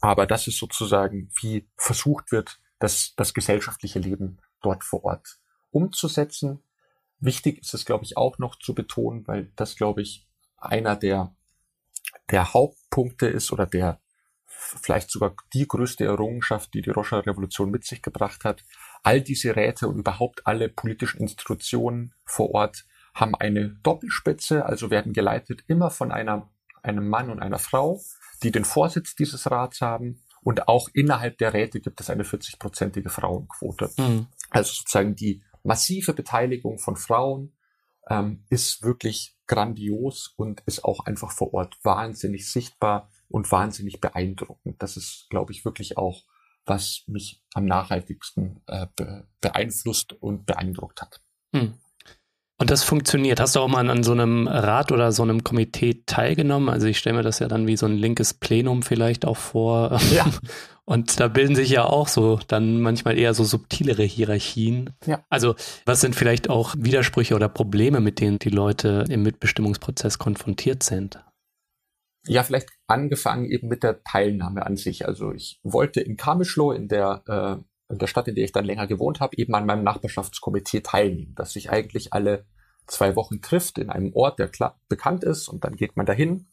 [0.00, 6.62] Aber das ist sozusagen, wie versucht wird, das, das gesellschaftliche Leben dort vor Ort umzusetzen.
[7.20, 11.34] Wichtig ist es, glaube ich, auch noch zu betonen, weil das, glaube ich, einer der,
[12.30, 14.00] der Hauptpunkte ist oder der
[14.46, 18.64] vielleicht sogar die größte Errungenschaft, die die Roscher Revolution mit sich gebracht hat,
[19.02, 22.84] all diese Räte und überhaupt alle politischen Institutionen vor Ort
[23.14, 26.48] haben eine Doppelspitze, also werden geleitet immer von einer,
[26.82, 28.00] einem Mann und einer Frau,
[28.42, 30.22] die den Vorsitz dieses Rats haben.
[30.42, 33.90] Und auch innerhalb der Räte gibt es eine 40-prozentige Frauenquote.
[33.98, 34.26] Mhm.
[34.50, 37.56] Also sozusagen die massive Beteiligung von Frauen
[38.08, 44.82] ähm, ist wirklich grandios und ist auch einfach vor Ort wahnsinnig sichtbar und wahnsinnig beeindruckend.
[44.82, 46.22] Das ist, glaube ich, wirklich auch
[46.68, 51.20] was mich am nachhaltigsten äh, be beeinflusst und beeindruckt hat.
[51.54, 51.74] Hm.
[52.60, 53.38] Und das funktioniert.
[53.38, 56.68] Hast du auch mal an so einem Rat oder so einem Komitee teilgenommen?
[56.68, 60.00] Also ich stelle mir das ja dann wie so ein linkes Plenum vielleicht auch vor.
[60.12, 60.26] Ja.
[60.84, 64.94] Und da bilden sich ja auch so dann manchmal eher so subtilere Hierarchien.
[65.04, 65.20] Ja.
[65.28, 65.54] Also
[65.84, 71.18] was sind vielleicht auch Widersprüche oder Probleme, mit denen die Leute im Mitbestimmungsprozess konfrontiert sind?
[72.28, 75.06] Ja, vielleicht angefangen eben mit der Teilnahme an sich.
[75.06, 78.64] Also ich wollte in Kamischlo, in der, äh, in der Stadt, in der ich dann
[78.64, 82.46] länger gewohnt habe, eben an meinem Nachbarschaftskomitee teilnehmen, das sich eigentlich alle
[82.86, 86.48] zwei Wochen trifft in einem Ort, der klar bekannt ist und dann geht man dahin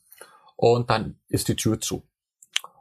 [0.55, 2.07] und dann ist die Tür zu.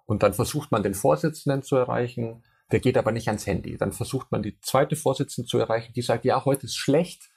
[0.06, 3.76] Und dann versucht man den Vorsitzenden zu erreichen, der geht aber nicht ans Handy.
[3.76, 7.30] Dann versucht man die zweite Vorsitzende zu erreichen, die sagt, ja, heute ist schlecht,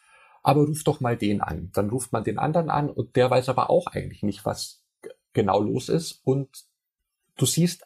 [0.44, 1.72] aber ruf doch mal den an.
[1.74, 4.84] Dann ruft man den anderen an und der weiß aber auch eigentlich nicht, was
[5.38, 6.20] genau los ist.
[6.24, 6.66] Und
[7.38, 7.86] du siehst,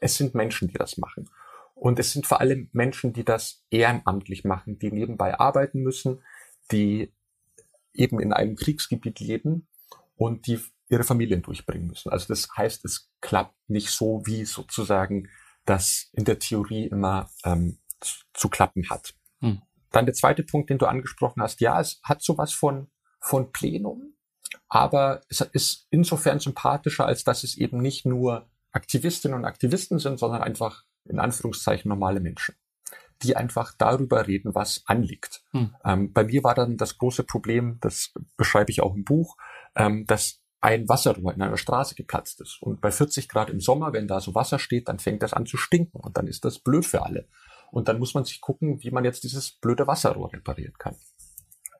[0.00, 1.28] es sind Menschen, die das machen.
[1.74, 6.22] Und es sind vor allem Menschen, die das ehrenamtlich machen, die nebenbei arbeiten müssen,
[6.72, 7.12] die
[7.92, 9.68] eben in einem Kriegsgebiet leben
[10.16, 12.10] und die ihre Familien durchbringen müssen.
[12.10, 15.28] Also das heißt, es klappt nicht so, wie sozusagen
[15.66, 17.78] das in der Theorie immer ähm,
[18.32, 19.14] zu, klappen hat.
[19.40, 19.60] Hm.
[19.90, 24.13] Dann der zweite Punkt, den du angesprochen hast, ja, es hat sowas von, von Plenum,
[24.68, 30.18] aber es ist insofern sympathischer, als dass es eben nicht nur Aktivistinnen und Aktivisten sind,
[30.18, 32.56] sondern einfach in Anführungszeichen normale Menschen,
[33.22, 35.42] die einfach darüber reden, was anliegt.
[35.52, 35.74] Hm.
[35.84, 39.36] Ähm, bei mir war dann das große Problem, das beschreibe ich auch im Buch,
[39.76, 42.56] ähm, dass ein Wasserrohr in einer Straße geplatzt ist.
[42.62, 45.44] Und bei 40 Grad im Sommer, wenn da so Wasser steht, dann fängt das an
[45.44, 47.28] zu stinken und dann ist das blöd für alle.
[47.70, 50.96] Und dann muss man sich gucken, wie man jetzt dieses blöde Wasserrohr reparieren kann.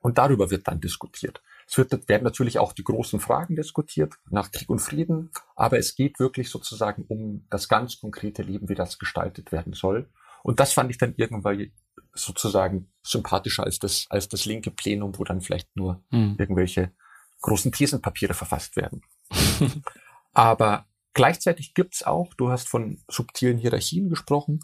[0.01, 1.41] Und darüber wird dann diskutiert.
[1.67, 5.95] Es wird, werden natürlich auch die großen Fragen diskutiert nach Krieg und Frieden, aber es
[5.95, 10.09] geht wirklich sozusagen um das ganz konkrete Leben, wie das gestaltet werden soll.
[10.43, 11.71] Und das fand ich dann irgendwann
[12.13, 16.35] sozusagen sympathischer als das, als das linke Plenum, wo dann vielleicht nur hm.
[16.37, 16.91] irgendwelche
[17.41, 19.01] großen Thesenpapiere verfasst werden.
[20.33, 24.59] Aber gleichzeitig gibt's auch, du hast von subtilen Hierarchien gesprochen,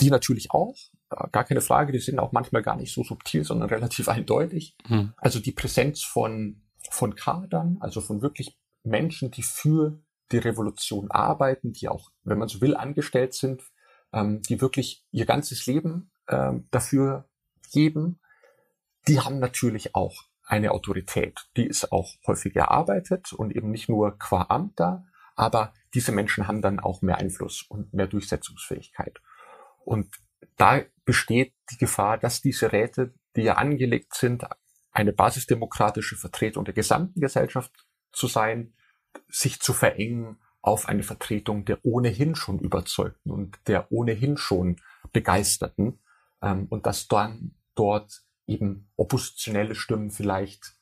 [0.00, 0.76] die natürlich auch,
[1.32, 4.76] gar keine Frage, die sind auch manchmal gar nicht so subtil, sondern relativ eindeutig.
[4.86, 5.12] Hm.
[5.16, 10.00] Also die Präsenz von, von Kadern, also von wirklich Menschen, die für
[10.32, 13.62] die Revolution arbeiten, die auch, wenn man so will, angestellt sind,
[14.12, 17.28] ähm, die wirklich ihr ganzes Leben ähm, dafür
[17.72, 18.20] geben,
[19.08, 21.48] die haben natürlich auch eine Autorität.
[21.56, 26.46] Die ist auch häufig erarbeitet und eben nicht nur qua Amt da, aber diese Menschen
[26.46, 29.20] haben dann auch mehr Einfluss und mehr Durchsetzungsfähigkeit.
[29.84, 30.08] Und
[30.62, 34.44] da besteht die Gefahr, dass diese Räte, die ja angelegt sind,
[34.92, 37.72] eine basisdemokratische Vertretung der gesamten Gesellschaft
[38.12, 38.72] zu sein,
[39.28, 44.76] sich zu verengen auf eine Vertretung der ohnehin schon Überzeugten und der ohnehin schon
[45.12, 45.98] Begeisterten
[46.40, 50.76] ähm, und dass dann dort eben oppositionelle Stimmen vielleicht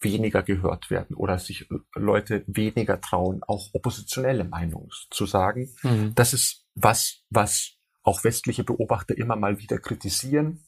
[0.00, 5.74] weniger gehört werden oder sich Leute weniger trauen, auch oppositionelle Meinungen zu sagen.
[5.82, 6.14] Mhm.
[6.14, 7.75] Das ist was, was
[8.06, 10.64] auch westliche Beobachter immer mal wieder kritisieren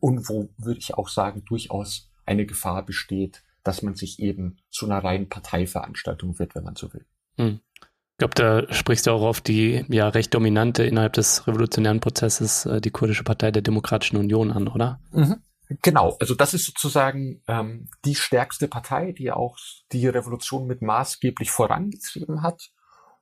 [0.00, 4.86] und wo, würde ich auch sagen, durchaus eine Gefahr besteht, dass man sich eben zu
[4.86, 7.06] einer reinen Parteiveranstaltung wird, wenn man so will.
[7.36, 7.60] Mhm.
[7.80, 12.66] Ich glaube, da sprichst du auch auf die ja recht dominante innerhalb des revolutionären Prozesses,
[12.66, 15.00] äh, die kurdische Partei der Demokratischen Union an, oder?
[15.12, 15.36] Mhm.
[15.82, 19.56] Genau, also das ist sozusagen ähm, die stärkste Partei, die auch
[19.92, 22.70] die Revolution mit maßgeblich vorangetrieben hat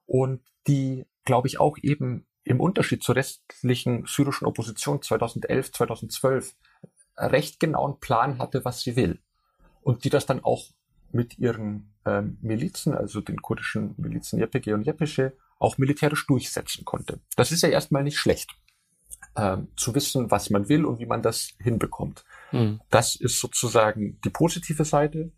[0.07, 6.55] und die, glaube ich, auch eben im Unterschied zur restlichen syrischen Opposition 2011, 2012
[7.19, 9.19] recht genauen Plan hatte, was sie will.
[9.83, 10.65] Und die das dann auch
[11.13, 17.21] mit ihren ähm, Milizen, also den kurdischen Milizen YPG und YPG, auch militärisch durchsetzen konnte.
[17.37, 18.55] Das ist ja erstmal nicht schlecht
[19.35, 22.25] äh, zu wissen, was man will und wie man das hinbekommt.
[22.53, 22.81] Mhm.
[22.89, 25.33] Das ist sozusagen die positive Seite.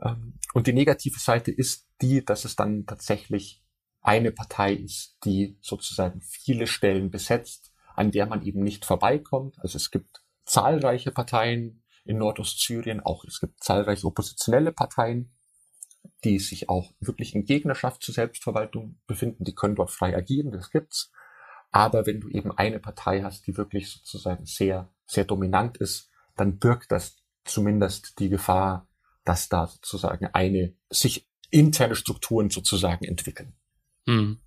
[0.00, 3.62] Ähm, und die negative Seite ist die, dass es dann tatsächlich
[4.06, 9.58] eine Partei ist, die sozusagen viele Stellen besetzt, an der man eben nicht vorbeikommt.
[9.58, 15.34] Also es gibt zahlreiche Parteien in Nordostsyrien, auch es gibt zahlreiche oppositionelle Parteien,
[16.22, 19.42] die sich auch wirklich in Gegnerschaft zur Selbstverwaltung befinden.
[19.42, 21.10] Die können dort frei agieren, das gibt's.
[21.72, 26.58] Aber wenn du eben eine Partei hast, die wirklich sozusagen sehr, sehr dominant ist, dann
[26.58, 28.88] birgt das zumindest die Gefahr,
[29.24, 33.56] dass da sozusagen eine, sich interne Strukturen sozusagen entwickeln.
[34.06, 34.38] Hm.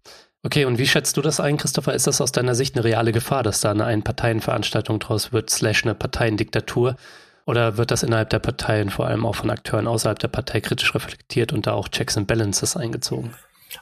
[0.42, 1.94] Okay, und wie schätzt du das ein, Christopher?
[1.94, 5.84] Ist das aus deiner Sicht eine reale Gefahr, dass da eine Einparteienveranstaltung draus wird, slash
[5.84, 6.96] eine Parteiendiktatur?
[7.46, 10.94] Oder wird das innerhalb der Parteien vor allem auch von Akteuren außerhalb der Partei kritisch
[10.96, 13.34] reflektiert und da auch Checks and Balances eingezogen?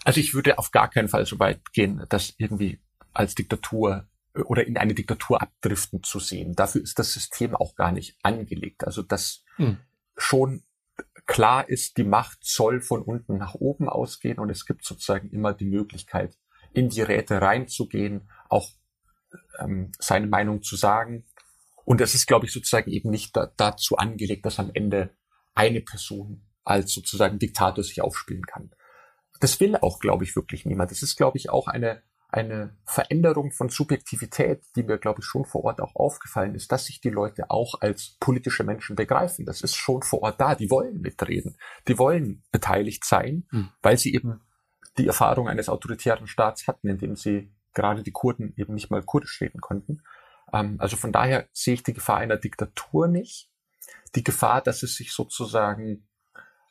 [0.04, 2.80] Also ich würde auf gar keinen Fall so weit gehen, dass irgendwie
[3.14, 4.08] als Diktatur
[4.46, 6.54] oder in eine Diktatur abdriften zu sehen.
[6.56, 8.86] Dafür ist das System auch gar nicht angelegt.
[8.86, 9.78] Also dass hm.
[10.16, 10.64] schon
[11.28, 15.54] klar ist, die Macht soll von unten nach oben ausgehen und es gibt sozusagen immer
[15.54, 16.38] die Möglichkeit,
[16.74, 18.70] in die Räte reinzugehen, auch
[19.60, 21.26] ähm, seine Meinung zu sagen.
[21.86, 25.12] Und es ist, glaube ich, sozusagen eben nicht da, dazu angelegt, dass am Ende
[25.54, 28.72] eine Person als sozusagen Diktator sich aufspielen kann.
[29.40, 30.92] Das will auch, glaube ich, wirklich niemand.
[30.92, 35.46] Das ist, glaube ich, auch eine eine Veränderung von Subjektivität, die mir, glaube ich, schon
[35.46, 39.46] vor Ort auch aufgefallen ist, dass sich die Leute auch als politische Menschen begreifen.
[39.46, 40.56] Das ist schon vor Ort da.
[40.56, 41.58] Die wollen mitreden.
[41.88, 43.70] Die wollen beteiligt sein, mhm.
[43.82, 44.42] weil sie eben
[44.98, 49.04] die Erfahrung eines autoritären Staats hatten, in dem sie gerade die Kurden eben nicht mal
[49.04, 50.02] kurdisch reden konnten.
[50.52, 53.50] Ähm, also von daher sehe ich die Gefahr einer Diktatur nicht.
[54.16, 56.08] Die Gefahr, dass es sich sozusagen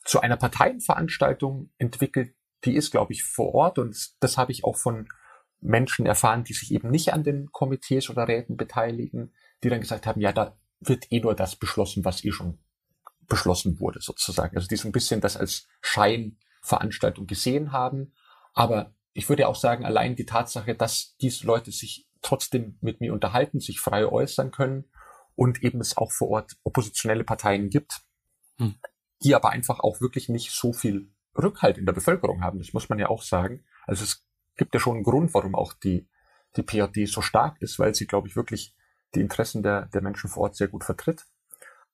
[0.05, 4.77] zu einer Parteienveranstaltung entwickelt, die ist, glaube ich, vor Ort und das habe ich auch
[4.77, 5.09] von
[5.61, 10.07] Menschen erfahren, die sich eben nicht an den Komitees oder Räten beteiligen, die dann gesagt
[10.07, 12.59] haben, ja, da wird eh nur das beschlossen, was eh schon
[13.27, 14.57] beschlossen wurde, sozusagen.
[14.57, 18.12] Also die so ein bisschen das als Scheinveranstaltung gesehen haben.
[18.55, 23.12] Aber ich würde auch sagen, allein die Tatsache, dass diese Leute sich trotzdem mit mir
[23.12, 24.85] unterhalten, sich frei äußern können
[25.35, 28.03] und eben es auch vor Ort oppositionelle Parteien gibt,
[28.59, 28.75] hm.
[29.23, 32.59] die aber einfach auch wirklich nicht so viel Rückhalt in der Bevölkerung haben.
[32.59, 33.64] Das muss man ja auch sagen.
[33.87, 34.26] Also es
[34.57, 36.09] gibt ja schon einen Grund, warum auch die,
[36.57, 38.75] die PRD so stark ist, weil sie, glaube ich, wirklich
[39.14, 41.27] die Interessen der, der Menschen vor Ort sehr gut vertritt.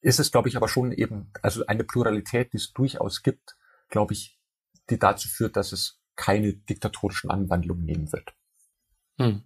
[0.01, 3.57] Ist es, glaube ich, aber schon eben, also eine Pluralität, die es durchaus gibt,
[3.89, 4.39] glaube ich,
[4.91, 8.35] die dazu führt, dass es keine diktatorischen Anwandlungen nehmen wird.
[9.19, 9.45] Hm.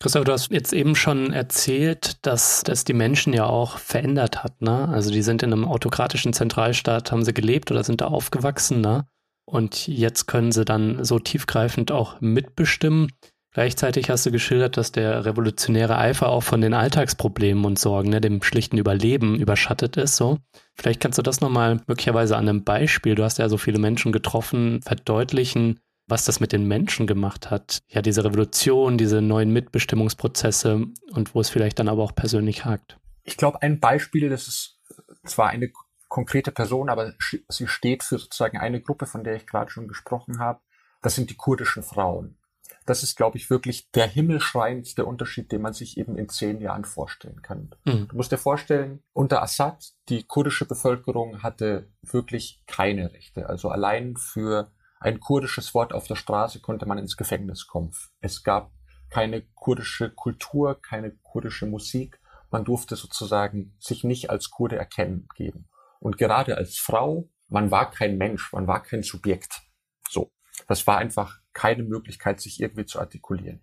[0.00, 4.60] Christoph, du hast jetzt eben schon erzählt, dass das die Menschen ja auch verändert hat.
[4.60, 4.88] Ne?
[4.88, 8.80] Also die sind in einem autokratischen Zentralstaat, haben sie gelebt oder sind da aufgewachsen.
[8.80, 9.06] Ne?
[9.44, 13.08] Und jetzt können sie dann so tiefgreifend auch mitbestimmen.
[13.54, 18.20] Gleichzeitig hast du geschildert, dass der revolutionäre Eifer auch von den Alltagsproblemen und Sorgen, ne,
[18.20, 20.16] dem schlichten Überleben überschattet ist.
[20.16, 20.38] So,
[20.74, 23.14] vielleicht kannst du das nochmal möglicherweise an einem Beispiel.
[23.14, 27.80] Du hast ja so viele Menschen getroffen, verdeutlichen, was das mit den Menschen gemacht hat.
[27.88, 32.96] Ja, diese Revolution, diese neuen Mitbestimmungsprozesse und wo es vielleicht dann aber auch persönlich hakt.
[33.22, 34.80] Ich glaube, ein Beispiel, das ist
[35.24, 35.70] zwar eine
[36.12, 37.14] konkrete Person, aber
[37.48, 40.60] sie steht für sozusagen eine Gruppe, von der ich gerade schon gesprochen habe.
[41.00, 42.36] Das sind die kurdischen Frauen.
[42.84, 46.84] Das ist, glaube ich, wirklich der himmelschreiendste Unterschied, den man sich eben in zehn Jahren
[46.84, 47.74] vorstellen kann.
[47.86, 48.08] Mhm.
[48.08, 53.48] Du musst dir vorstellen, unter Assad, die kurdische Bevölkerung hatte wirklich keine Rechte.
[53.48, 54.70] Also allein für
[55.00, 57.92] ein kurdisches Wort auf der Straße konnte man ins Gefängnis kommen.
[58.20, 58.70] Es gab
[59.08, 62.20] keine kurdische Kultur, keine kurdische Musik.
[62.50, 65.70] Man durfte sozusagen sich nicht als Kurde erkennen geben.
[66.02, 69.62] Und gerade als Frau, man war kein Mensch, man war kein Subjekt.
[70.10, 70.32] So.
[70.66, 73.62] Das war einfach keine Möglichkeit, sich irgendwie zu artikulieren.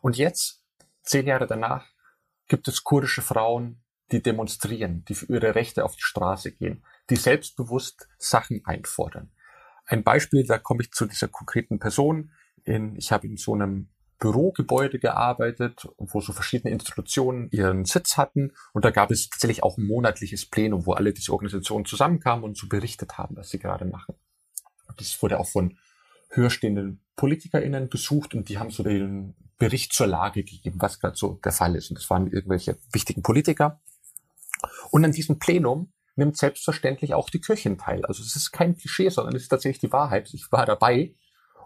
[0.00, 0.64] Und jetzt,
[1.02, 1.86] zehn Jahre danach,
[2.48, 7.16] gibt es kurdische Frauen, die demonstrieren, die für ihre Rechte auf die Straße gehen, die
[7.16, 9.32] selbstbewusst Sachen einfordern.
[9.84, 12.32] Ein Beispiel, da komme ich zu dieser konkreten Person.
[12.64, 13.90] In, ich habe in so einem
[14.22, 18.52] Bürogebäude gearbeitet, wo so verschiedene Institutionen ihren Sitz hatten.
[18.72, 22.56] Und da gab es tatsächlich auch ein monatliches Plenum, wo alle diese Organisationen zusammenkamen und
[22.56, 24.14] so berichtet haben, was sie gerade machen.
[24.96, 25.76] Das wurde auch von
[26.30, 31.40] höherstehenden PolitikerInnen besucht und die haben so den Bericht zur Lage gegeben, was gerade so
[31.44, 31.90] der Fall ist.
[31.90, 33.80] Und das waren irgendwelche wichtigen Politiker.
[34.92, 38.04] Und an diesem Plenum nimmt selbstverständlich auch die Köchin teil.
[38.04, 40.32] Also es ist kein Klischee, sondern es ist tatsächlich die Wahrheit.
[40.32, 41.16] Ich war dabei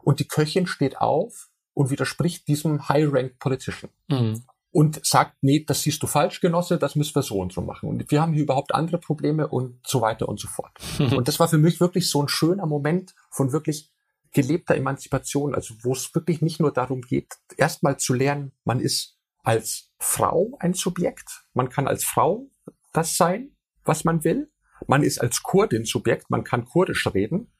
[0.02, 3.90] und die Köchin steht auf und widerspricht diesem High-Ranked Politician.
[4.08, 4.42] Mhm.
[4.72, 7.88] Und sagt, nee, das siehst du falsch, Genosse, das müssen wir so und so machen.
[7.88, 10.72] Und wir haben hier überhaupt andere Probleme und so weiter und so fort.
[10.98, 13.92] und das war für mich wirklich so ein schöner Moment von wirklich
[14.32, 19.18] gelebter Emanzipation, also wo es wirklich nicht nur darum geht, erstmal zu lernen, man ist
[19.42, 22.50] als Frau ein Subjekt, man kann als Frau
[22.92, 23.50] das sein,
[23.84, 24.50] was man will,
[24.86, 27.50] man ist als Kurdin Subjekt, man kann kurdisch reden,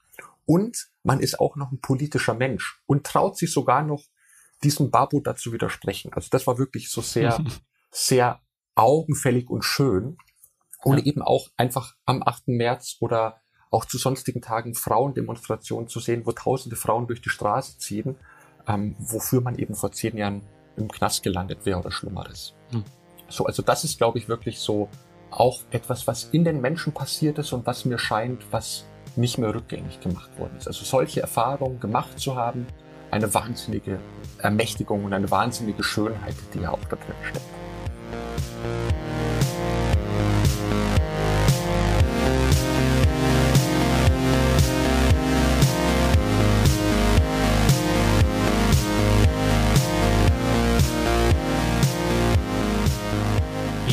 [0.47, 4.03] und man ist auch noch ein politischer Mensch und traut sich sogar noch
[4.65, 6.13] diesem Babu dazu widersprechen.
[6.13, 7.43] Also das war wirklich so sehr,
[7.93, 8.41] sehr
[8.75, 10.19] augenfällig und schön.
[10.83, 11.05] Und ja.
[11.05, 12.49] eben auch einfach am 8.
[12.49, 13.41] März oder
[13.71, 18.17] auch zu sonstigen Tagen Frauendemonstrationen zu sehen, wo tausende Frauen durch die Straße ziehen,
[18.67, 20.43] ähm, wofür man eben vor zehn Jahren
[20.77, 22.55] im Knast gelandet wäre oder Schlimmeres.
[22.71, 22.85] Hm.
[23.29, 24.89] So, also das ist, glaube ich, wirklich so
[25.31, 29.55] auch etwas, was in den Menschen passiert ist und was mir scheint, was nicht mehr
[29.55, 30.67] rückgängig gemacht worden ist.
[30.67, 32.67] Also solche Erfahrungen gemacht zu haben,
[33.11, 33.99] eine wahnsinnige
[34.39, 37.47] Ermächtigung und eine wahnsinnige Schönheit, die ja auch da drin steckt.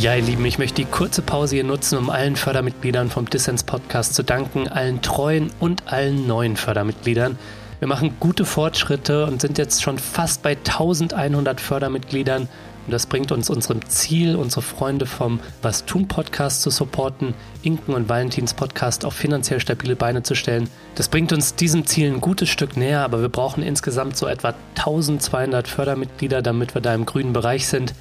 [0.04, 3.64] Ja, ihr Lieben, ich möchte die kurze Pause hier nutzen, um allen Fördermitgliedern vom Dissens
[3.64, 7.40] Podcast zu danken, allen treuen und allen neuen Fördermitgliedern.
[7.80, 12.50] Wir machen gute Fortschritte und sind jetzt schon fast bei 1100 Fördermitgliedern
[12.86, 17.94] Und das bringt uns unserem Ziel, unsere Freunde vom Was tun Podcast zu supporten, Inken
[17.94, 20.70] und Valentins Podcast auf finanziell stabile Beine zu stellen.
[20.96, 24.54] Das bringt uns diesem Ziel ein gutes Stück näher, aber wir brauchen insgesamt so etwa
[24.76, 27.94] 1200 Fördermitglieder, damit wir da im grünen Bereich sind.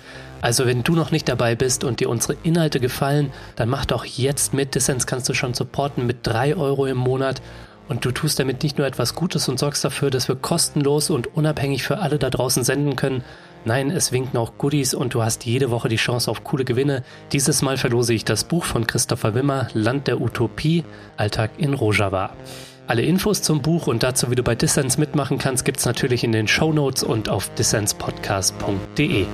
[0.42, 4.04] Also wenn du noch nicht dabei bist und dir unsere Inhalte gefallen, dann mach doch
[4.04, 4.74] jetzt mit.
[4.74, 7.40] Dissens kannst du schon supporten mit 3 Euro im Monat.
[7.88, 11.34] Und du tust damit nicht nur etwas Gutes und sorgst dafür, dass wir kostenlos und
[11.36, 13.22] unabhängig für alle da draußen senden können.
[13.64, 17.04] Nein, es winken auch Goodies und du hast jede Woche die Chance auf coole Gewinne.
[17.32, 20.84] Dieses Mal verlose ich das Buch von Christopher Wimmer, Land der Utopie,
[21.16, 22.30] Alltag in Rojava.
[22.88, 26.32] Alle Infos zum Buch und dazu, wie du bei Dissens mitmachen kannst, gibt's natürlich in
[26.32, 29.26] den Show Notes und auf dissenspodcast.de.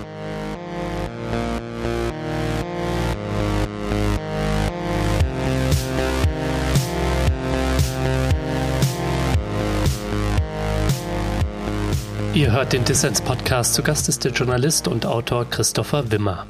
[12.38, 13.74] Ihr hört den Dissens-Podcast.
[13.74, 16.46] Zu Gast ist der Journalist und Autor Christopher Wimmer.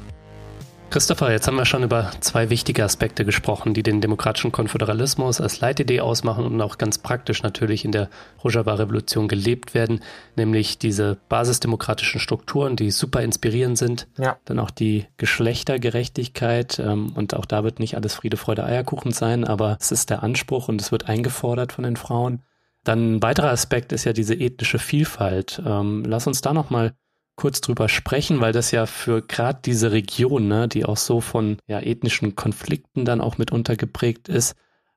[0.91, 5.61] Christopher, jetzt haben wir schon über zwei wichtige Aspekte gesprochen, die den demokratischen Konföderalismus als
[5.61, 8.11] Leitidee ausmachen und auch ganz praktisch natürlich in der
[8.43, 10.01] Rojava-Revolution gelebt werden,
[10.35, 14.07] nämlich diese basisdemokratischen Strukturen, die super inspirierend sind.
[14.19, 14.37] Ja.
[14.45, 19.43] Dann auch die Geschlechtergerechtigkeit ähm, und auch da wird nicht alles Friede, Freude, Eierkuchen sein,
[19.43, 22.43] aber es ist der Anspruch und es wird eingefordert von den Frauen.
[22.83, 25.61] Dann ein weiterer Aspekt ist ja diese ethnische Vielfalt.
[25.65, 26.93] Ähm, lass uns da noch mal
[27.35, 31.57] kurz drüber sprechen, weil das ja für gerade diese Region, ne, die auch so von
[31.67, 34.55] ja, ethnischen Konflikten dann auch mitunter geprägt ist,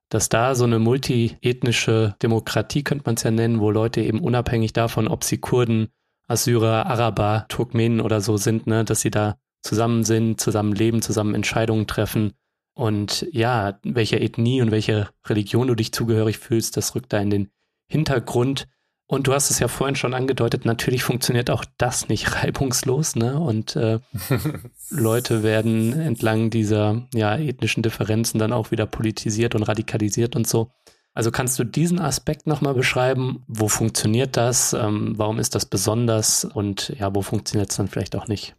[0.09, 4.73] dass da so eine multiethnische Demokratie, könnte man es ja nennen, wo Leute eben unabhängig
[4.73, 5.89] davon, ob sie Kurden,
[6.27, 11.35] Assyrer, Araber, Turkmenen oder so sind, ne, dass sie da zusammen sind, zusammen leben, zusammen
[11.35, 12.33] Entscheidungen treffen.
[12.75, 17.31] Und ja, welcher Ethnie und welcher Religion du dich zugehörig fühlst, das rückt da in
[17.31, 17.51] den
[17.93, 18.67] Hintergrund.
[19.07, 23.39] Und du hast es ja vorhin schon angedeutet, natürlich funktioniert auch das nicht reibungslos, ne?
[23.39, 23.99] Und äh,
[24.91, 30.71] Leute werden entlang dieser ja, ethnischen Differenzen dann auch wieder politisiert und radikalisiert und so.
[31.15, 33.45] Also kannst du diesen Aspekt nochmal beschreiben?
[33.47, 34.73] Wo funktioniert das?
[34.73, 36.47] Ähm, warum ist das besonders?
[36.47, 38.57] Und ja, wo funktioniert es dann vielleicht auch nicht?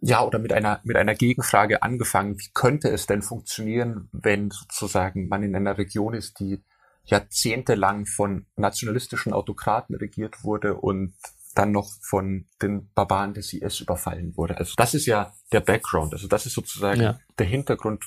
[0.00, 2.38] Ja, oder mit einer, mit einer Gegenfrage angefangen.
[2.38, 6.64] Wie könnte es denn funktionieren, wenn sozusagen man in einer Region ist, die
[7.04, 11.14] jahrzehntelang von nationalistischen Autokraten regiert wurde und
[11.54, 14.56] dann noch von den Barbaren des IS überfallen wurde.
[14.56, 16.12] Also das ist ja der Background.
[16.14, 17.18] Also das ist sozusagen ja.
[17.38, 18.04] der Hintergrund,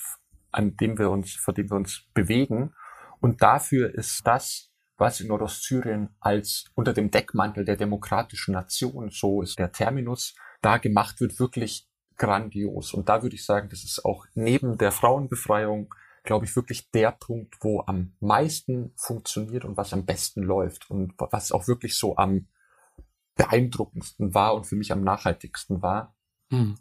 [0.51, 2.73] an dem wir uns, vor dem wir uns bewegen.
[3.19, 9.41] Und dafür ist das, was in Nordostsyrien als unter dem Deckmantel der demokratischen Nation, so
[9.41, 11.87] ist der Terminus, da gemacht wird, wirklich
[12.17, 12.93] grandios.
[12.93, 15.93] Und da würde ich sagen, das ist auch neben der Frauenbefreiung
[16.25, 21.13] glaube ich, wirklich der Punkt, wo am meisten funktioniert und was am besten läuft und
[21.17, 22.47] was auch wirklich so am
[23.35, 26.15] beeindruckendsten war und für mich am nachhaltigsten war.
[26.49, 26.77] Mhm.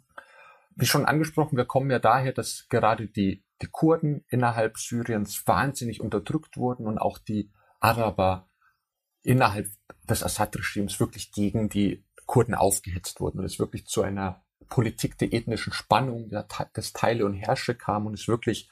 [0.75, 6.01] Wie schon angesprochen, wir kommen ja daher, dass gerade die, die Kurden innerhalb Syriens wahnsinnig
[6.01, 8.49] unterdrückt wurden und auch die Araber
[9.23, 9.69] innerhalb
[10.03, 15.31] des Assad-Regimes wirklich gegen die Kurden aufgehetzt wurden und es wirklich zu einer Politik der
[15.33, 16.29] ethnischen Spannung,
[16.75, 18.69] des Teile und Herrsche kam und es wirklich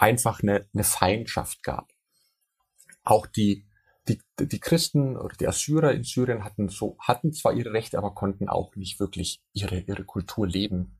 [0.00, 1.92] einfach eine, eine Feindschaft gab.
[3.04, 3.66] Auch die,
[4.08, 8.14] die, die Christen oder die Assyrer in Syrien hatten so, hatten zwar ihre Rechte, aber
[8.14, 10.98] konnten auch nicht wirklich ihre, ihre Kultur leben.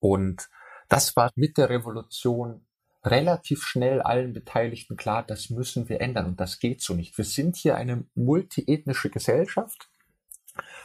[0.00, 0.48] Und
[0.88, 2.66] das war mit der Revolution
[3.04, 7.16] relativ schnell allen Beteiligten klar, das müssen wir ändern und das geht so nicht.
[7.16, 9.88] Wir sind hier eine multiethnische Gesellschaft.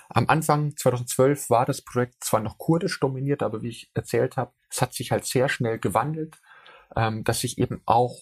[0.09, 4.53] Am Anfang 2012 war das Projekt zwar noch kurdisch dominiert, aber wie ich erzählt habe,
[4.69, 6.39] es hat sich halt sehr schnell gewandelt
[6.95, 8.19] ähm, dass sich eben auch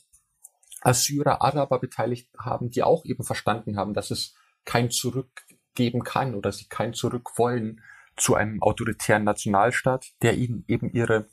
[0.82, 4.34] Assyrer, Araber beteiligt haben, die auch eben verstanden haben, dass es
[4.65, 5.45] kein Zurück
[5.76, 7.82] geben kann oder sie kein Zurück wollen
[8.15, 11.30] zu einem autoritären Nationalstaat, der ihnen eben ihre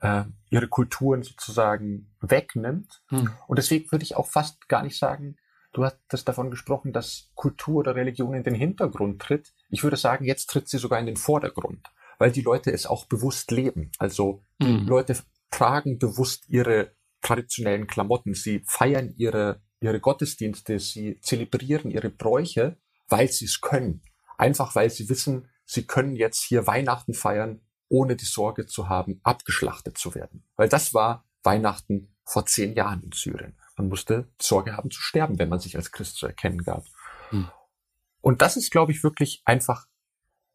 [0.00, 3.02] äh, ihre Kulturen sozusagen wegnimmt.
[3.08, 3.30] Hm.
[3.46, 5.36] Und deswegen würde ich auch fast gar nicht sagen,
[5.72, 9.54] du hattest davon gesprochen, dass Kultur oder Religion in den Hintergrund tritt.
[9.70, 11.88] Ich würde sagen, jetzt tritt sie sogar in den Vordergrund,
[12.18, 13.90] weil die Leute es auch bewusst leben.
[13.98, 14.86] Also hm.
[14.86, 15.16] Leute
[15.52, 22.76] tragen bewusst ihre traditionellen Klamotten, sie feiern ihre, ihre Gottesdienste, sie zelebrieren ihre Bräuche,
[23.08, 24.02] weil sie es können.
[24.36, 29.20] Einfach weil sie wissen, sie können jetzt hier Weihnachten feiern, ohne die Sorge zu haben,
[29.22, 30.44] abgeschlachtet zu werden.
[30.56, 33.56] Weil das war Weihnachten vor zehn Jahren in Syrien.
[33.76, 36.84] Man musste Sorge haben zu sterben, wenn man sich als Christ zu erkennen gab.
[37.30, 37.48] Hm.
[38.20, 39.86] Und das ist, glaube ich, wirklich einfach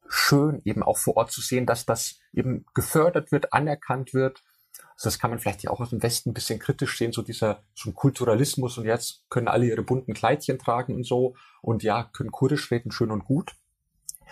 [0.09, 4.43] schön, eben auch vor Ort zu sehen, dass das eben gefördert wird, anerkannt wird,
[4.79, 7.21] also das kann man vielleicht ja auch aus dem Westen ein bisschen kritisch sehen, so
[7.21, 11.83] dieser so ein Kulturalismus und jetzt können alle ihre bunten Kleidchen tragen und so und
[11.83, 13.55] ja, können kurdisch reden, schön und gut.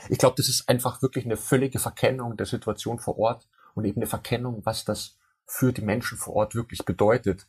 [0.10, 3.98] ich glaube, das ist einfach wirklich eine völlige Verkennung der Situation vor Ort und eben
[4.02, 7.48] eine Verkennung, was das für die Menschen vor Ort wirklich bedeutet,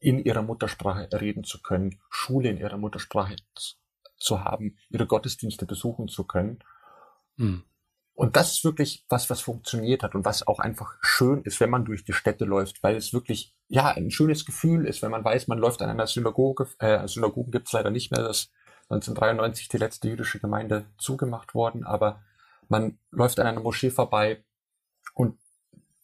[0.00, 3.36] in ihrer Muttersprache reden zu können, Schule in ihrer Muttersprache
[4.16, 6.58] zu haben, ihre Gottesdienste besuchen zu können.
[7.36, 7.64] Mhm.
[8.18, 11.70] Und das ist wirklich was, was funktioniert hat und was auch einfach schön ist, wenn
[11.70, 15.24] man durch die Städte läuft, weil es wirklich, ja, ein schönes Gefühl ist, wenn man
[15.24, 18.50] weiß, man läuft an einer Synagoge, äh, Synagogen gibt es leider nicht mehr, das
[18.88, 22.20] 1993 die letzte jüdische Gemeinde zugemacht worden, aber
[22.68, 24.42] man läuft an einer Moschee vorbei
[25.14, 25.38] und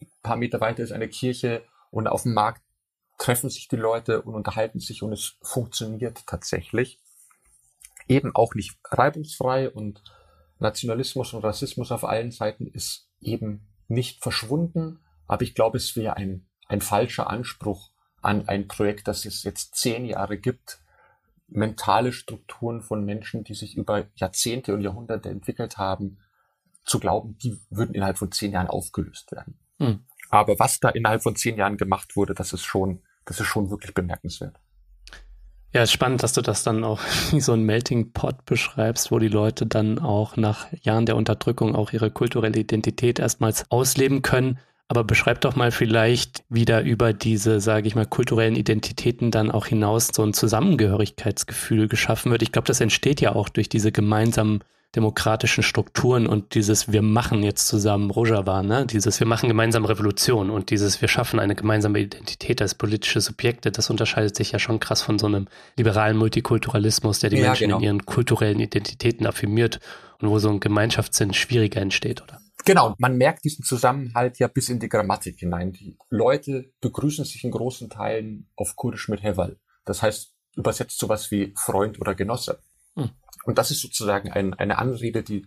[0.01, 2.63] ein paar Meter weiter ist eine Kirche und auf dem Markt
[3.19, 7.01] treffen sich die Leute und unterhalten sich und es funktioniert tatsächlich.
[8.07, 10.01] Eben auch nicht reibungsfrei und
[10.59, 16.17] Nationalismus und Rassismus auf allen Seiten ist eben nicht verschwunden, aber ich glaube, es wäre
[16.17, 17.91] ein, ein falscher Anspruch
[18.23, 20.81] an ein Projekt, das es jetzt zehn Jahre gibt,
[21.49, 26.19] mentale Strukturen von Menschen, die sich über Jahrzehnte und Jahrhunderte entwickelt haben,
[26.85, 29.59] zu glauben, die würden innerhalb von zehn Jahren aufgelöst werden.
[29.79, 30.05] Hm.
[30.31, 33.71] Aber was da innerhalb von zehn Jahren gemacht wurde, das ist schon, das ist schon
[33.71, 34.59] wirklich bemerkenswert.
[35.75, 37.01] Ja, ist spannend, dass du das dann auch
[37.33, 41.75] wie so ein Melting Pot beschreibst, wo die Leute dann auch nach Jahren der Unterdrückung
[41.75, 44.59] auch ihre kulturelle Identität erstmals ausleben können.
[44.87, 49.67] Aber beschreib doch mal vielleicht wieder über diese, sage ich mal, kulturellen Identitäten dann auch
[49.67, 52.43] hinaus so ein Zusammengehörigkeitsgefühl geschaffen wird.
[52.43, 54.63] Ich glaube, das entsteht ja auch durch diese gemeinsamen
[54.95, 58.87] demokratischen Strukturen und dieses wir machen jetzt zusammen Rojava, ne?
[58.87, 63.73] Dieses wir machen gemeinsam Revolution und dieses wir schaffen eine gemeinsame Identität als politische Subjekte,
[63.73, 67.69] das unterscheidet sich ja schon krass von so einem liberalen Multikulturalismus, der die ja, Menschen
[67.69, 67.79] genau.
[67.79, 69.81] in ihren kulturellen Identitäten affirmiert
[70.21, 72.41] und wo so ein Gemeinschaftssinn schwieriger entsteht, oder?
[72.65, 75.73] Genau, man merkt diesen Zusammenhalt ja bis in die Grammatik hinein.
[75.73, 79.59] Die Leute begrüßen sich in großen Teilen auf Kurdisch mit Heval.
[79.85, 82.61] Das heißt, übersetzt sowas wie Freund oder Genosse.
[82.97, 83.11] Hm.
[83.45, 85.47] Und das ist sozusagen ein, eine Anrede, die,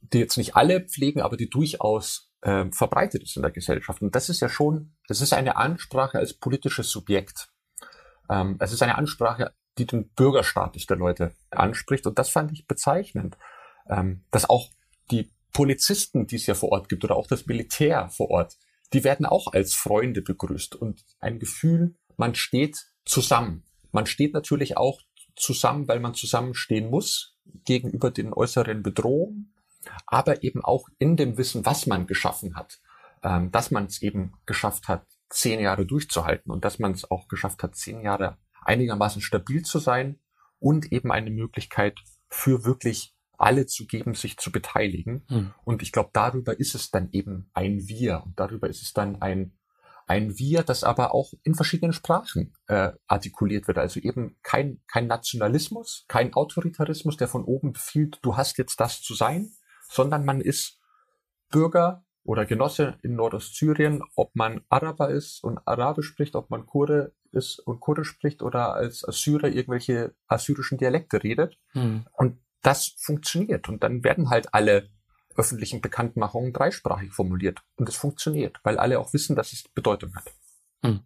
[0.00, 4.02] die jetzt nicht alle pflegen, aber die durchaus äh, verbreitet ist in der Gesellschaft.
[4.02, 7.48] Und das ist ja schon, das ist eine Ansprache als politisches Subjekt.
[8.28, 12.06] Ähm, es ist eine Ansprache, die den Bürgerstatus der Leute anspricht.
[12.06, 13.36] Und das fand ich bezeichnend,
[13.88, 14.70] ähm, dass auch
[15.10, 18.56] die Polizisten, die es ja vor Ort gibt, oder auch das Militär vor Ort,
[18.92, 23.64] die werden auch als Freunde begrüßt und ein Gefühl, man steht zusammen.
[23.90, 25.00] Man steht natürlich auch
[25.36, 29.54] zusammen, weil man zusammenstehen muss gegenüber den äußeren Bedrohungen,
[30.06, 32.80] aber eben auch in dem Wissen, was man geschaffen hat,
[33.22, 37.28] ähm, dass man es eben geschafft hat, zehn Jahre durchzuhalten und dass man es auch
[37.28, 40.20] geschafft hat, zehn Jahre einigermaßen stabil zu sein
[40.58, 45.24] und eben eine Möglichkeit für wirklich alle zu geben, sich zu beteiligen.
[45.28, 45.52] Hm.
[45.64, 49.20] Und ich glaube, darüber ist es dann eben ein Wir und darüber ist es dann
[49.20, 49.58] ein
[50.06, 53.78] ein Wir, das aber auch in verschiedenen Sprachen äh, artikuliert wird.
[53.78, 59.00] Also eben kein, kein Nationalismus, kein Autoritarismus, der von oben befiehlt, du hast jetzt das
[59.00, 59.52] zu sein,
[59.88, 60.78] sondern man ist
[61.50, 67.14] Bürger oder Genosse in Nordostsyrien, ob man Araber ist und Arabisch spricht, ob man Kurde
[67.32, 71.58] ist und Kurdisch spricht oder als Assyrer irgendwelche assyrischen Dialekte redet.
[71.72, 72.06] Hm.
[72.12, 73.68] Und das funktioniert.
[73.68, 74.88] Und dann werden halt alle
[75.36, 77.62] öffentlichen Bekanntmachungen dreisprachig formuliert.
[77.76, 80.32] Und es funktioniert, weil alle auch wissen, dass es Bedeutung hat.
[80.84, 81.00] Hm.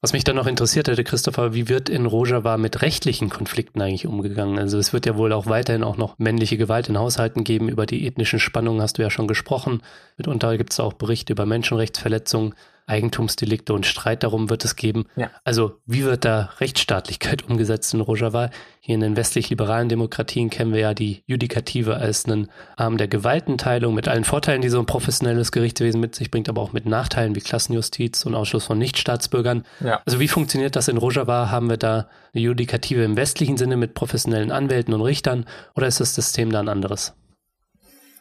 [0.00, 4.06] Was mich dann noch interessiert hätte, Christopher, wie wird in Rojava mit rechtlichen Konflikten eigentlich
[4.06, 4.56] umgegangen?
[4.56, 7.68] Also es wird ja wohl auch weiterhin auch noch männliche Gewalt in Haushalten geben.
[7.68, 9.82] Über die ethnischen Spannungen hast du ja schon gesprochen.
[10.16, 12.54] Mitunter gibt es auch Berichte über Menschenrechtsverletzungen.
[12.88, 15.06] Eigentumsdelikte und Streit darum wird es geben.
[15.16, 15.30] Ja.
[15.44, 18.50] Also wie wird da Rechtsstaatlichkeit umgesetzt in Rojava?
[18.80, 23.94] Hier in den westlich-liberalen Demokratien kennen wir ja die Judikative als einen Arm der Gewaltenteilung
[23.94, 27.34] mit allen Vorteilen, die so ein professionelles Gerichtswesen mit sich bringt, aber auch mit Nachteilen
[27.34, 29.64] wie Klassenjustiz und Ausschluss von Nichtstaatsbürgern.
[29.80, 30.00] Ja.
[30.06, 31.50] Also wie funktioniert das in Rojava?
[31.50, 36.00] Haben wir da eine Judikative im westlichen Sinne mit professionellen Anwälten und Richtern oder ist
[36.00, 37.14] das System da ein anderes?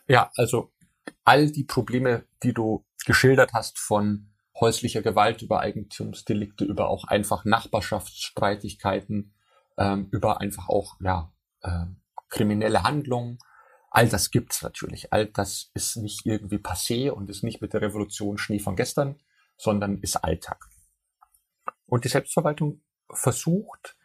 [0.08, 0.72] Ja, also
[1.24, 4.27] all die Probleme, die du geschildert hast von
[4.60, 9.34] häuslicher Gewalt, über Eigentumsdelikte, über auch einfach Nachbarschaftsstreitigkeiten,
[9.78, 11.32] ähm, über einfach auch ja
[11.62, 11.86] äh,
[12.30, 13.38] kriminelle Handlungen.
[13.90, 15.14] All das gibt's natürlich.
[15.14, 19.20] All das ist nicht irgendwie passé und ist nicht mit der Revolution Schnee von gestern,
[19.58, 20.70] sondern ist Alltag.
[21.86, 23.96] Und die Selbstverwaltung versucht,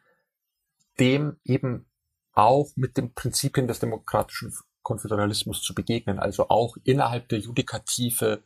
[1.01, 1.91] dem eben
[2.33, 8.43] auch mit den Prinzipien des demokratischen Konföderalismus zu begegnen, also auch innerhalb der Judikative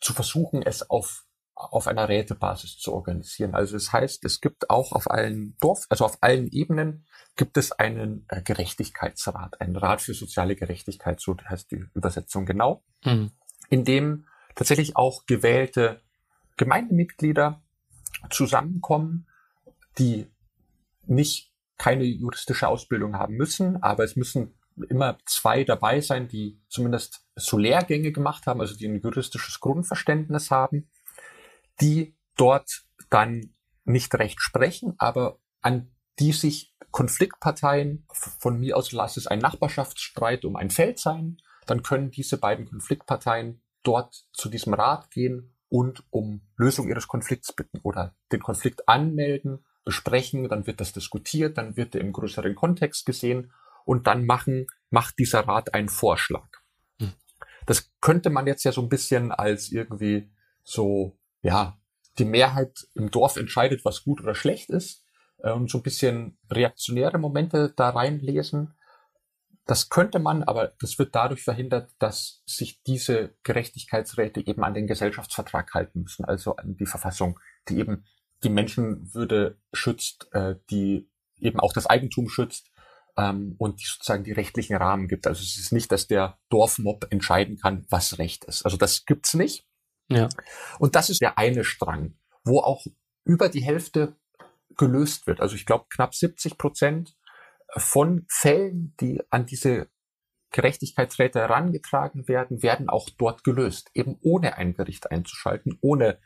[0.00, 1.24] zu versuchen, es auf
[1.58, 3.54] auf einer Rätebasis zu organisieren.
[3.54, 7.04] Also das heißt, es gibt auch auf allen Dorf, also auf allen Ebenen
[7.34, 12.84] gibt es einen äh, Gerechtigkeitsrat, einen Rat für soziale Gerechtigkeit, so heißt die Übersetzung genau,
[13.04, 13.32] mhm.
[13.70, 16.00] in dem tatsächlich auch gewählte
[16.56, 17.60] Gemeindemitglieder
[18.30, 19.26] zusammenkommen,
[19.98, 20.30] die
[21.06, 24.54] nicht keine juristische Ausbildung haben müssen, aber es müssen
[24.88, 30.50] immer zwei dabei sein, die zumindest so Lehrgänge gemacht haben, also die ein juristisches Grundverständnis
[30.50, 30.90] haben,
[31.80, 39.16] die dort dann nicht recht sprechen, aber an die sich Konfliktparteien, von mir aus lass
[39.16, 44.74] es ein Nachbarschaftsstreit um ein Feld sein, dann können diese beiden Konfliktparteien dort zu diesem
[44.74, 50.80] Rat gehen und um Lösung ihres Konflikts bitten oder den Konflikt anmelden, besprechen, dann wird
[50.80, 53.52] das diskutiert, dann wird er im größeren Kontext gesehen
[53.84, 56.48] und dann machen, macht dieser Rat einen Vorschlag.
[57.68, 60.30] Das könnte man jetzt ja so ein bisschen als irgendwie
[60.62, 61.78] so, ja,
[62.18, 65.04] die Mehrheit im Dorf entscheidet, was gut oder schlecht ist
[65.36, 68.74] und so ein bisschen reaktionäre Momente da reinlesen.
[69.66, 74.86] Das könnte man, aber das wird dadurch verhindert, dass sich diese Gerechtigkeitsräte eben an den
[74.86, 77.38] Gesellschaftsvertrag halten müssen, also an die Verfassung,
[77.68, 78.06] die eben
[78.44, 82.70] die Menschenwürde schützt, äh, die eben auch das Eigentum schützt
[83.18, 85.26] ähm, und die sozusagen die rechtlichen Rahmen gibt.
[85.26, 88.64] Also es ist nicht, dass der Dorfmob entscheiden kann, was Recht ist.
[88.64, 89.66] Also das gibt's nicht.
[90.08, 90.28] Ja.
[90.78, 92.14] Und das ist der eine Strang,
[92.44, 92.86] wo auch
[93.24, 94.16] über die Hälfte
[94.76, 95.40] gelöst wird.
[95.40, 97.16] Also ich glaube knapp 70 Prozent
[97.76, 99.88] von Fällen, die an diese
[100.50, 106.20] Gerechtigkeitsräte herangetragen werden, werden auch dort gelöst, eben ohne ein Gericht einzuschalten, ohne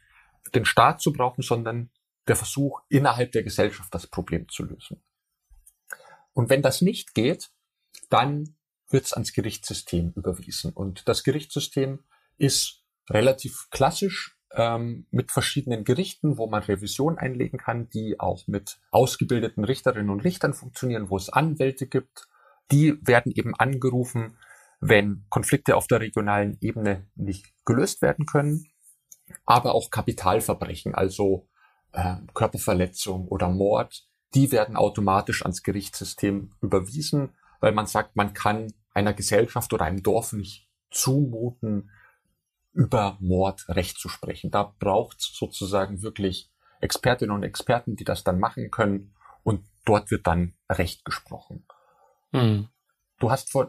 [0.54, 1.90] den Staat zu brauchen, sondern
[2.28, 5.02] der Versuch, innerhalb der Gesellschaft das Problem zu lösen.
[6.32, 7.50] Und wenn das nicht geht,
[8.10, 8.56] dann
[8.88, 10.72] wird es ans Gerichtssystem überwiesen.
[10.72, 12.00] Und das Gerichtssystem
[12.36, 18.78] ist relativ klassisch ähm, mit verschiedenen Gerichten, wo man Revision einlegen kann, die auch mit
[18.90, 22.28] ausgebildeten Richterinnen und Richtern funktionieren, wo es Anwälte gibt.
[22.70, 24.36] Die werden eben angerufen,
[24.80, 28.66] wenn Konflikte auf der regionalen Ebene nicht gelöst werden können,
[29.46, 31.48] aber auch Kapitalverbrechen, also
[31.92, 37.30] äh, Körperverletzung oder Mord, die werden automatisch ans Gerichtssystem überwiesen,
[37.60, 41.90] weil man sagt, man kann einer Gesellschaft oder einem Dorf nicht zumuten,
[42.72, 44.50] über Mord Recht zu sprechen.
[44.50, 50.10] Da braucht es sozusagen wirklich Expertinnen und Experten, die das dann machen können und dort
[50.10, 51.66] wird dann Recht gesprochen.
[52.32, 52.68] Mhm.
[53.18, 53.68] Du hast von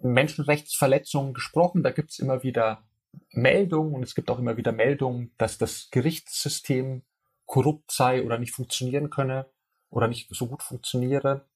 [0.00, 2.84] Menschenrechtsverletzungen gesprochen, da gibt es immer wieder
[3.30, 7.02] Meldungen und es gibt auch immer wieder Meldungen, dass das Gerichtssystem
[7.46, 9.46] korrupt sei oder nicht funktionieren könne
[9.92, 11.46] oder nicht so gut funktioniere.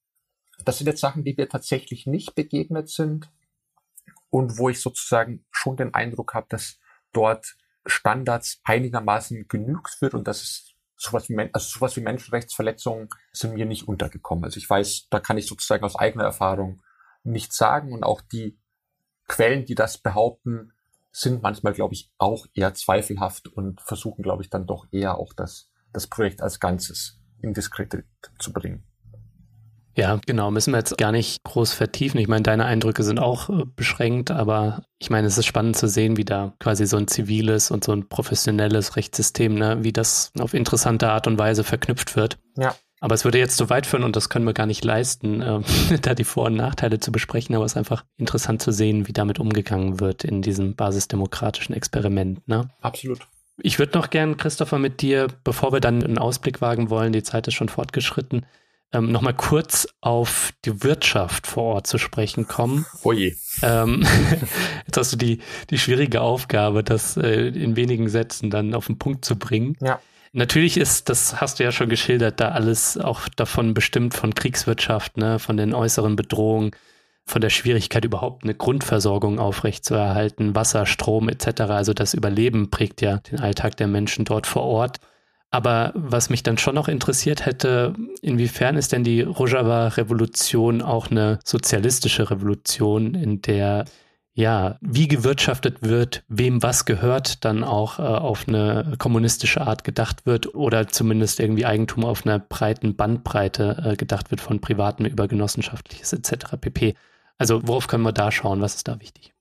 [0.64, 3.30] Das sind jetzt Sachen, die wir tatsächlich nicht begegnet sind
[4.30, 6.78] und wo ich sozusagen schon den Eindruck habe, dass
[7.12, 7.57] dort
[7.87, 13.66] Standards einigermaßen genügt wird und dass es sowas wie, also sowas wie Menschenrechtsverletzungen sind mir
[13.66, 14.45] nicht untergekommen.
[14.45, 16.82] Also ich weiß, da kann ich sozusagen aus eigener Erfahrung
[17.22, 18.59] nichts sagen und auch die
[19.28, 20.72] Quellen, die das behaupten,
[21.11, 25.32] sind manchmal, glaube ich, auch eher zweifelhaft und versuchen, glaube ich, dann doch eher auch
[25.32, 28.05] das, das Projekt als Ganzes in Diskredit
[28.39, 28.84] zu bringen.
[29.97, 32.20] Ja, genau, müssen wir jetzt gar nicht groß vertiefen.
[32.20, 35.89] Ich meine, deine Eindrücke sind auch äh, beschränkt, aber ich meine, es ist spannend zu
[35.89, 40.32] sehen, wie da quasi so ein ziviles und so ein professionelles Rechtssystem, ne, wie das
[40.39, 42.39] auf interessante Art und Weise verknüpft wird.
[42.59, 42.74] Ja.
[43.01, 45.61] Aber es würde jetzt zu weit führen und das können wir gar nicht leisten, äh,
[46.03, 47.55] da die Vor- und Nachteile zu besprechen.
[47.55, 52.47] Aber es ist einfach interessant zu sehen, wie damit umgegangen wird in diesem basisdemokratischen Experiment.
[52.47, 52.68] Ne?
[52.82, 53.26] Absolut.
[53.59, 57.23] Ich würde noch gern, Christopher, mit dir, bevor wir dann einen Ausblick wagen wollen, die
[57.23, 58.45] Zeit ist schon fortgeschritten,
[58.93, 62.87] ähm, nochmal kurz auf die Wirtschaft vor Ort zu sprechen kommen.
[63.03, 63.35] Oh je.
[63.63, 64.07] Ähm,
[64.87, 65.41] jetzt hast du die,
[65.71, 69.77] die schwierige Aufgabe, das äh, in wenigen Sätzen dann auf den Punkt zu bringen.
[69.81, 70.01] Ja.
[70.33, 75.17] Natürlich ist, das hast du ja schon geschildert, da alles auch davon bestimmt von Kriegswirtschaft,
[75.17, 76.73] ne, von den äußeren Bedrohungen,
[77.27, 81.62] von der Schwierigkeit überhaupt eine Grundversorgung aufrechtzuerhalten, Wasser, Strom etc.
[81.62, 84.99] Also das Überleben prägt ja den Alltag der Menschen dort vor Ort.
[85.51, 91.39] Aber was mich dann schon noch interessiert hätte, inwiefern ist denn die Rojava-Revolution auch eine
[91.45, 93.85] sozialistische Revolution, in der
[94.35, 100.27] ja, wie gewirtschaftet wird, wem was gehört, dann auch äh, auf eine kommunistische Art gedacht
[100.27, 105.27] wird oder zumindest irgendwie Eigentum auf einer breiten Bandbreite äh, gedacht wird, von privatem über
[105.27, 106.59] genossenschaftliches etc.
[106.61, 106.95] pp.
[107.39, 108.61] Also worauf können wir da schauen?
[108.61, 109.34] Was ist da wichtig?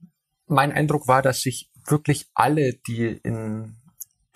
[0.48, 3.78] Mein Eindruck war, dass sich wirklich alle, die in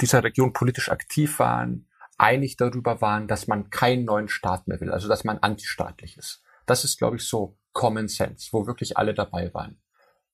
[0.02, 1.88] dieser Region politisch aktiv waren,
[2.18, 6.42] einig darüber waren, dass man keinen neuen Staat mehr will, also dass man antistaatlich ist.
[6.66, 9.82] Das ist, glaube ich, so Common Sense, wo wirklich alle dabei waren.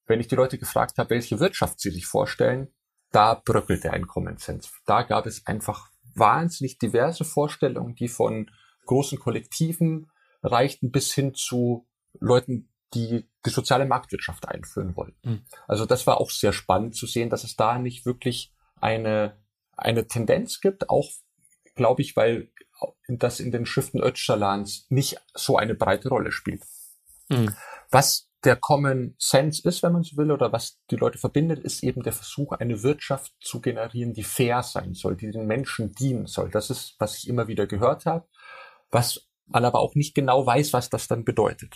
[0.06, 2.68] Wenn ich die Leute gefragt habe, welche Wirtschaft sie sich vorstellen,
[3.12, 4.70] da bröckelte ein Common Sense.
[4.84, 8.50] Da gab es einfach wahnsinnig diverse Vorstellungen, die von
[8.86, 10.10] großen Kollektiven
[10.42, 11.86] reichten bis hin zu
[12.20, 15.28] Leuten, die die soziale Marktwirtschaft einführen wollten.
[15.28, 15.44] Mhm.
[15.66, 19.36] Also das war auch sehr spannend zu sehen, dass es da nicht wirklich eine
[19.76, 21.10] eine Tendenz gibt, auch
[21.74, 22.50] glaube ich, weil
[23.08, 26.62] das in den Schriften Öcalans nicht so eine breite Rolle spielt.
[27.28, 27.54] Mhm.
[27.90, 31.82] Was der Common Sense ist, wenn man so will, oder was die Leute verbindet, ist
[31.82, 36.26] eben der Versuch, eine Wirtschaft zu generieren, die fair sein soll, die den Menschen dienen
[36.26, 36.50] soll.
[36.50, 38.28] Das ist, was ich immer wieder gehört habe,
[38.90, 41.74] was man aber auch nicht genau weiß, was das dann bedeutet.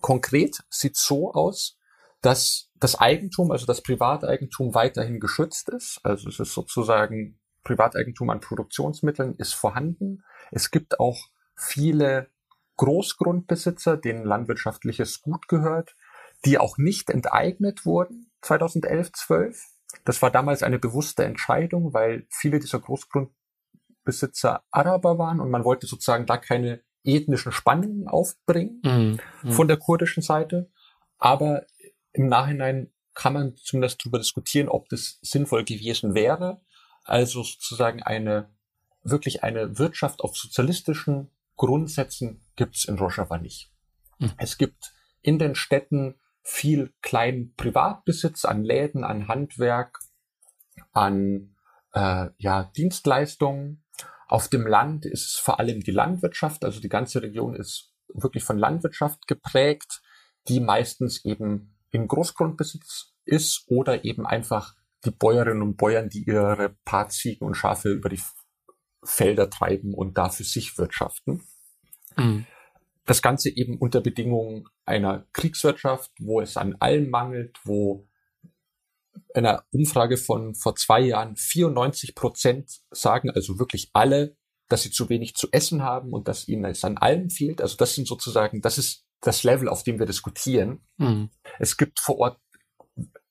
[0.00, 1.78] Konkret sieht so aus,
[2.20, 6.00] dass das Eigentum, also das Privateigentum weiterhin geschützt ist.
[6.02, 10.22] Also es ist sozusagen Privateigentum an Produktionsmitteln ist vorhanden.
[10.50, 11.18] Es gibt auch
[11.56, 12.28] viele
[12.76, 15.96] Großgrundbesitzer, denen landwirtschaftliches Gut gehört,
[16.44, 19.64] die auch nicht enteignet wurden 2011, 12.
[20.04, 25.86] Das war damals eine bewusste Entscheidung, weil viele dieser Großgrundbesitzer Araber waren und man wollte
[25.86, 29.20] sozusagen da keine ethnischen Spannungen aufbringen mhm.
[29.42, 29.52] Mhm.
[29.52, 30.70] von der kurdischen Seite.
[31.18, 31.66] Aber
[32.12, 36.60] im Nachhinein kann man zumindest darüber diskutieren, ob das sinnvoll gewesen wäre.
[37.04, 38.50] Also sozusagen eine,
[39.02, 43.70] wirklich eine Wirtschaft auf sozialistischen Grundsätzen gibt's in Rojava nicht.
[44.18, 44.32] Mhm.
[44.38, 44.92] Es gibt
[45.22, 49.98] in den Städten viel kleinen Privatbesitz an Läden, an Handwerk,
[50.92, 51.54] an
[51.92, 53.83] äh, ja, Dienstleistungen.
[54.28, 58.44] Auf dem Land ist es vor allem die Landwirtschaft, also die ganze Region ist wirklich
[58.44, 60.02] von Landwirtschaft geprägt,
[60.48, 66.76] die meistens eben in Großgrundbesitz ist oder eben einfach die Bäuerinnen und Bäuer, die ihre
[66.84, 68.20] paar Ziegen und Schafe über die
[69.02, 71.42] Felder treiben und da für sich wirtschaften.
[72.16, 72.46] Mhm.
[73.04, 78.08] Das Ganze eben unter Bedingungen einer Kriegswirtschaft, wo es an allem mangelt, wo
[79.34, 84.36] einer Umfrage von vor zwei Jahren 94 Prozent sagen, also wirklich alle,
[84.68, 87.60] dass sie zu wenig zu essen haben und dass ihnen es an allem fehlt.
[87.60, 90.80] Also das sind sozusagen, das ist das Level, auf dem wir diskutieren.
[90.98, 91.30] Mhm.
[91.58, 92.40] Es gibt vor Ort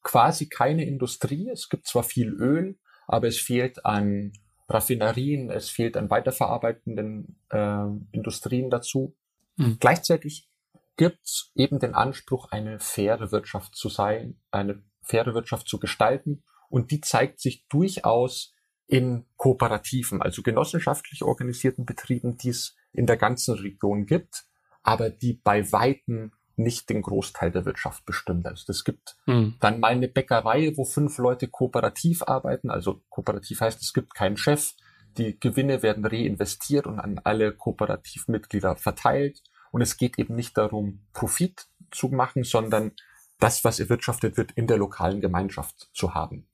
[0.01, 1.49] quasi keine Industrie.
[1.49, 2.77] Es gibt zwar viel Öl,
[3.07, 4.33] aber es fehlt an
[4.67, 9.15] Raffinerien, es fehlt an weiterverarbeitenden äh, Industrien dazu.
[9.55, 9.77] Mhm.
[9.79, 10.49] Gleichzeitig
[10.97, 16.43] gibt es eben den Anspruch, eine faire Wirtschaft zu sein, eine faire Wirtschaft zu gestalten.
[16.69, 18.53] Und die zeigt sich durchaus
[18.87, 24.45] in Kooperativen, also genossenschaftlich organisierten Betrieben, die es in der ganzen Region gibt,
[24.83, 28.45] aber die bei Weitem nicht den Großteil der Wirtschaft bestimmt.
[28.45, 29.55] Also es gibt mhm.
[29.59, 32.69] dann mal eine Bäckerei, wo fünf Leute kooperativ arbeiten.
[32.69, 34.73] Also kooperativ heißt, es gibt keinen Chef.
[35.17, 39.41] Die Gewinne werden reinvestiert und an alle Kooperativmitglieder verteilt.
[39.71, 42.91] Und es geht eben nicht darum, Profit zu machen, sondern
[43.39, 46.47] das, was erwirtschaftet wird, in der lokalen Gemeinschaft zu haben.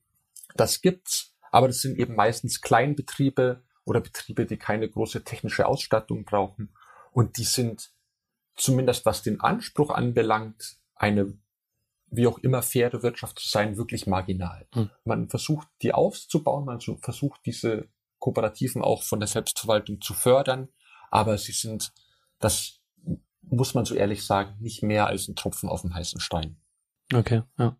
[0.55, 6.25] Das gibt's, aber das sind eben meistens Kleinbetriebe oder Betriebe, die keine große technische Ausstattung
[6.25, 6.73] brauchen.
[7.11, 7.91] Und die sind
[8.55, 11.37] zumindest was den Anspruch anbelangt, eine
[12.11, 14.67] wie auch immer faire Wirtschaft zu sein, wirklich marginal.
[14.73, 14.89] Hm.
[15.05, 20.69] Man versucht, die aufzubauen, man versucht, diese Kooperativen auch von der Selbstverwaltung zu fördern,
[21.11, 21.93] aber sie sind,
[22.39, 22.79] das
[23.41, 26.57] muss man so ehrlich sagen, nicht mehr als ein Tropfen auf dem heißen Stein.
[27.13, 27.75] Okay, ja.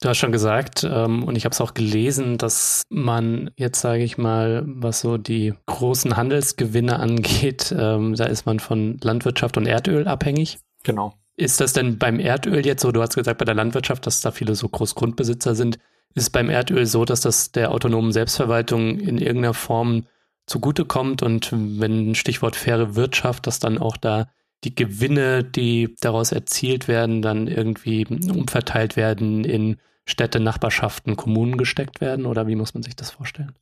[0.00, 4.04] Du hast schon gesagt, ähm, und ich habe es auch gelesen, dass man jetzt, sage
[4.04, 9.66] ich mal, was so die großen Handelsgewinne angeht, ähm, da ist man von Landwirtschaft und
[9.66, 10.58] Erdöl abhängig.
[10.84, 11.14] Genau.
[11.36, 14.30] Ist das denn beim Erdöl jetzt so, du hast gesagt bei der Landwirtschaft, dass da
[14.30, 15.78] viele so Großgrundbesitzer sind,
[16.14, 20.06] ist beim Erdöl so, dass das der autonomen Selbstverwaltung in irgendeiner Form
[20.46, 24.28] zugutekommt und wenn Stichwort faire Wirtschaft, dass dann auch da
[24.64, 32.00] die Gewinne, die daraus erzielt werden, dann irgendwie umverteilt werden in Städte, Nachbarschaften, Kommunen gesteckt
[32.00, 32.26] werden?
[32.26, 33.54] Oder wie muss man sich das vorstellen?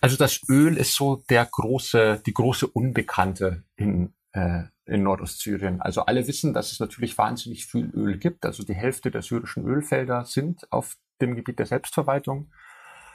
[0.00, 5.80] Also das Öl ist so der große, die große Unbekannte in, äh, in Nordostsyrien.
[5.80, 8.46] Also alle wissen, dass es natürlich wahnsinnig viel Öl gibt.
[8.46, 12.50] Also die Hälfte der syrischen Ölfelder sind auf dem Gebiet der Selbstverwaltung.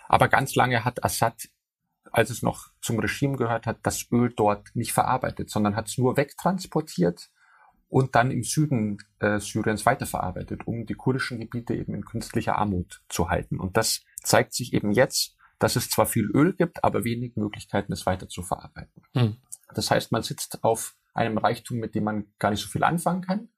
[0.08, 1.50] Aber ganz lange hat Assad,
[2.12, 5.98] als es noch zum Regime gehört hat, das Öl dort nicht verarbeitet, sondern hat es
[5.98, 7.30] nur wegtransportiert
[7.90, 13.02] und dann im Süden äh, Syriens weiterverarbeitet, um die kurdischen Gebiete eben in künstlicher Armut
[13.10, 13.60] zu halten.
[13.60, 17.94] Und das zeigt sich eben jetzt, dass es zwar viel Öl gibt, aber wenig Möglichkeiten,
[17.94, 19.04] es weiter zu verarbeiten.
[19.14, 19.38] Hm.
[19.74, 23.22] Das heißt, man sitzt auf einem Reichtum, mit dem man gar nicht so viel anfangen
[23.22, 23.50] kann.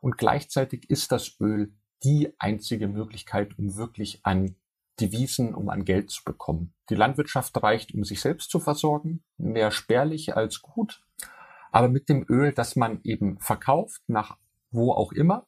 [0.00, 1.72] Und gleichzeitig ist das Öl
[2.04, 4.56] die einzige Möglichkeit, um wirklich an
[5.00, 6.72] Devisen, um an Geld zu bekommen.
[6.90, 11.02] Die Landwirtschaft reicht, um sich selbst zu versorgen, mehr spärlich als gut
[11.76, 14.38] aber mit dem Öl, das man eben verkauft, nach
[14.70, 15.46] wo auch immer.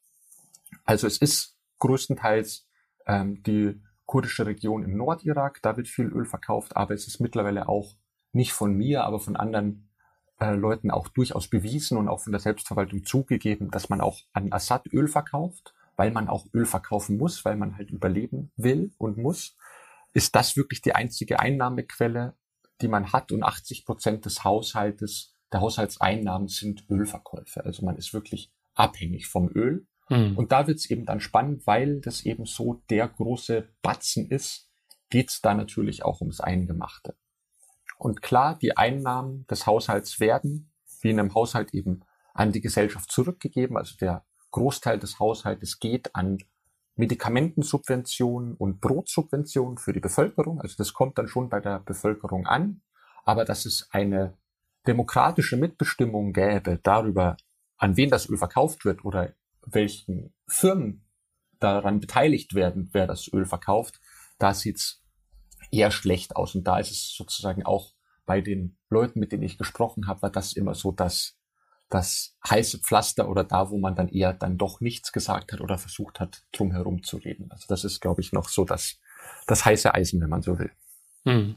[0.84, 2.68] Also es ist größtenteils
[3.06, 7.66] ähm, die kurdische Region im Nordirak, da wird viel Öl verkauft, aber es ist mittlerweile
[7.66, 7.94] auch
[8.32, 9.88] nicht von mir, aber von anderen
[10.38, 14.52] äh, Leuten auch durchaus bewiesen und auch von der Selbstverwaltung zugegeben, dass man auch an
[14.52, 19.18] Assad Öl verkauft, weil man auch Öl verkaufen muss, weil man halt überleben will und
[19.18, 19.56] muss.
[20.14, 22.34] Ist das wirklich die einzige Einnahmequelle,
[22.80, 27.64] die man hat und 80 Prozent des Haushaltes der Haushaltseinnahmen sind Ölverkäufe.
[27.64, 29.86] Also man ist wirklich abhängig vom Öl.
[30.08, 30.36] Mhm.
[30.36, 34.70] Und da wird es eben dann spannend, weil das eben so der große Batzen ist,
[35.10, 37.16] geht es da natürlich auch ums Eingemachte.
[37.96, 40.70] Und klar, die Einnahmen des Haushalts werden,
[41.00, 43.76] wie in einem Haushalt eben, an die Gesellschaft zurückgegeben.
[43.76, 46.38] Also der Großteil des Haushaltes geht an
[46.96, 50.60] Medikamentensubventionen und Brotsubventionen für die Bevölkerung.
[50.60, 52.82] Also das kommt dann schon bei der Bevölkerung an.
[53.24, 54.36] Aber dass es eine
[54.86, 57.36] demokratische Mitbestimmung gäbe darüber,
[57.76, 59.34] an wen das Öl verkauft wird oder
[59.64, 61.04] welchen Firmen
[61.60, 64.00] daran beteiligt werden, wer das Öl verkauft,
[64.38, 65.04] da sieht's
[65.70, 66.54] eher schlecht aus.
[66.54, 67.92] Und da ist es sozusagen auch
[68.26, 71.37] bei den Leuten, mit denen ich gesprochen habe, war das immer so das,
[71.90, 75.78] das heiße Pflaster oder da, wo man dann eher dann doch nichts gesagt hat oder
[75.78, 77.50] versucht hat, drum herum zu reden.
[77.50, 78.98] Also das ist, glaube ich, noch so das,
[79.46, 80.70] das heiße Eisen, wenn man so will.
[81.24, 81.56] Hm.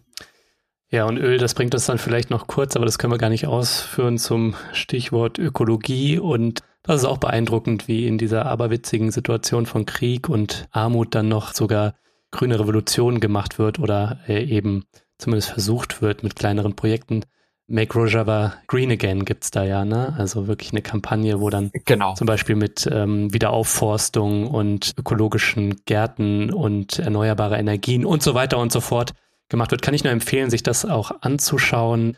[0.89, 3.29] Ja, und Öl, das bringt uns dann vielleicht noch kurz, aber das können wir gar
[3.29, 6.19] nicht ausführen zum Stichwort Ökologie.
[6.19, 11.29] Und das ist auch beeindruckend, wie in dieser aberwitzigen Situation von Krieg und Armut dann
[11.29, 11.95] noch sogar
[12.31, 14.85] grüne Revolution gemacht wird oder äh, eben
[15.17, 17.23] zumindest versucht wird mit kleineren Projekten.
[17.71, 20.13] Make Rojava Green Again gibt's da ja, ne?
[20.17, 22.13] Also wirklich eine Kampagne, wo dann genau.
[22.15, 28.71] zum Beispiel mit ähm, Wiederaufforstung und ökologischen Gärten und erneuerbare Energien und so weiter und
[28.71, 29.13] so fort
[29.49, 29.81] gemacht wird.
[29.81, 32.17] Kann ich nur empfehlen, sich das auch anzuschauen.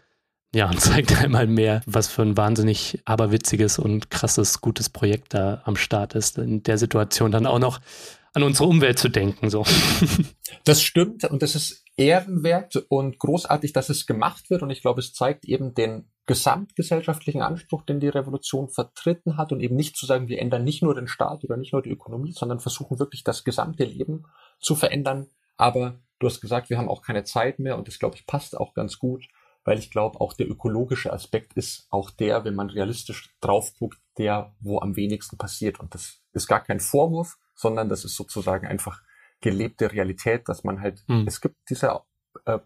[0.55, 5.61] Ja, und zeigt einmal mehr, was für ein wahnsinnig aberwitziges und krasses, gutes Projekt da
[5.65, 6.37] am Start ist.
[6.37, 7.79] In der Situation dann auch noch
[8.33, 9.49] an unsere Umwelt zu denken.
[9.49, 9.65] So.
[10.65, 14.61] Das stimmt und das ist ehrenwert und großartig, dass es gemacht wird.
[14.61, 19.59] Und ich glaube, es zeigt eben den gesamtgesellschaftlichen Anspruch, den die Revolution vertreten hat und
[19.59, 22.31] eben nicht zu sagen, wir ändern nicht nur den Staat oder nicht nur die Ökonomie,
[22.31, 24.23] sondern versuchen wirklich das gesamte Leben
[24.59, 25.27] zu verändern.
[25.57, 28.57] Aber du hast gesagt, wir haben auch keine Zeit mehr und das, glaube ich, passt
[28.57, 29.27] auch ganz gut,
[29.65, 33.99] weil ich glaube, auch der ökologische Aspekt ist auch der, wenn man realistisch drauf guckt,
[34.17, 35.79] der, wo am wenigsten passiert.
[35.79, 39.01] Und das ist gar kein Vorwurf, sondern das ist sozusagen einfach
[39.41, 41.25] gelebte Realität, dass man halt, mhm.
[41.27, 42.01] es gibt diese
[42.45, 42.59] äh,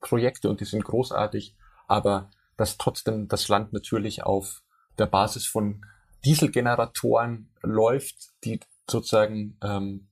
[0.00, 4.62] Projekte und die sind großartig, aber dass trotzdem das Land natürlich auf
[4.98, 5.84] der Basis von
[6.24, 10.08] Dieselgeneratoren läuft, die sozusagen ähm,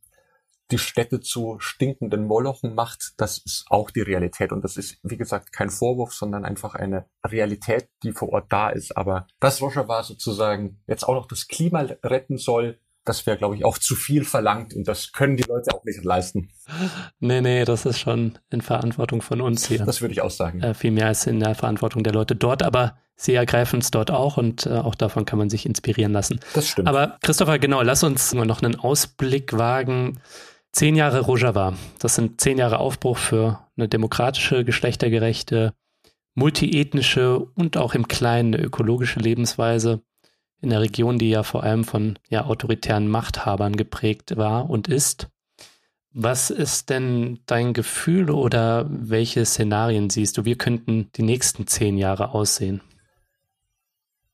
[0.72, 4.52] die Städte zu stinkenden Molochen macht, das ist auch die Realität.
[4.52, 8.70] Und das ist, wie gesagt, kein Vorwurf, sondern einfach eine Realität, die vor Ort da
[8.70, 8.96] ist.
[8.96, 13.64] Aber dass Rojava sozusagen jetzt auch noch das Klima retten soll, das wäre, glaube ich,
[13.64, 16.50] auch zu viel verlangt und das können die Leute auch nicht leisten.
[17.18, 19.84] Nee, nee, das ist schon in Verantwortung von uns hier.
[19.84, 20.62] Das würde ich auch sagen.
[20.62, 24.10] Äh, viel mehr als in der Verantwortung der Leute dort, aber sie ergreifen es dort
[24.10, 26.38] auch und äh, auch davon kann man sich inspirieren lassen.
[26.54, 26.88] Das stimmt.
[26.88, 30.20] Aber Christopher, genau, lass uns noch einen Ausblick wagen.
[30.70, 35.74] Zehn Jahre Rojava, das sind zehn Jahre Aufbruch für eine demokratische, geschlechtergerechte,
[36.34, 40.00] multiethnische und auch im Kleinen eine ökologische Lebensweise
[40.62, 45.28] in der Region, die ja vor allem von ja, autoritären Machthabern geprägt war und ist.
[46.14, 50.44] Was ist denn dein Gefühl oder welche Szenarien siehst du?
[50.44, 52.80] Wie könnten die nächsten zehn Jahre aussehen?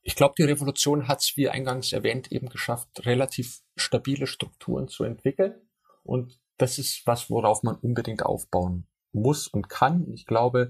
[0.01, 5.03] Ich glaube, die Revolution hat es, wie eingangs erwähnt, eben geschafft, relativ stabile Strukturen zu
[5.03, 5.55] entwickeln.
[6.03, 10.11] Und das ist was, worauf man unbedingt aufbauen muss und kann.
[10.11, 10.69] Ich glaube,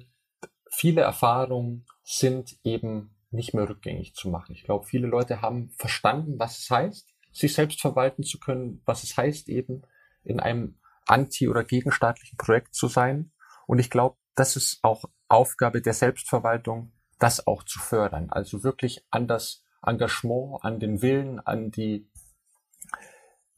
[0.69, 4.53] viele Erfahrungen sind eben nicht mehr rückgängig zu machen.
[4.55, 9.03] Ich glaube, viele Leute haben verstanden, was es heißt, sich selbst verwalten zu können, was
[9.03, 9.83] es heißt, eben
[10.23, 13.31] in einem anti- oder gegenstaatlichen Projekt zu sein.
[13.67, 18.29] Und ich glaube, das ist auch Aufgabe der Selbstverwaltung, das auch zu fördern.
[18.29, 22.09] Also wirklich an das Engagement, an den Willen, an die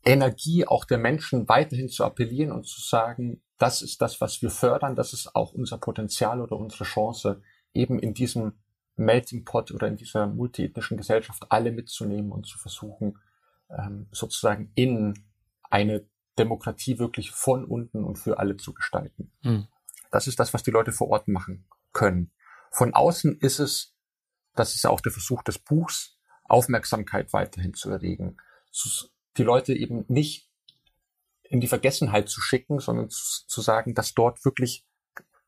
[0.03, 4.49] Energie auch der Menschen weiterhin zu appellieren und zu sagen, das ist das, was wir
[4.49, 7.41] fördern, das ist auch unser Potenzial oder unsere Chance,
[7.73, 8.53] eben in diesem
[9.05, 13.19] Melting Pot oder in dieser multiethnischen Gesellschaft alle mitzunehmen und zu versuchen,
[13.69, 15.13] ähm, sozusagen in
[15.69, 16.05] eine
[16.37, 19.31] Demokratie wirklich von unten und für alle zu gestalten.
[19.41, 19.67] Mhm.
[20.11, 22.31] Das ist das, was die Leute vor Ort machen können.
[22.71, 23.95] Von außen ist es,
[24.55, 28.37] das ist auch der Versuch des Buchs, Aufmerksamkeit weiterhin zu erregen.
[29.37, 30.49] Die Leute eben nicht
[31.43, 34.85] in die Vergessenheit zu schicken, sondern zu, zu sagen, dass dort wirklich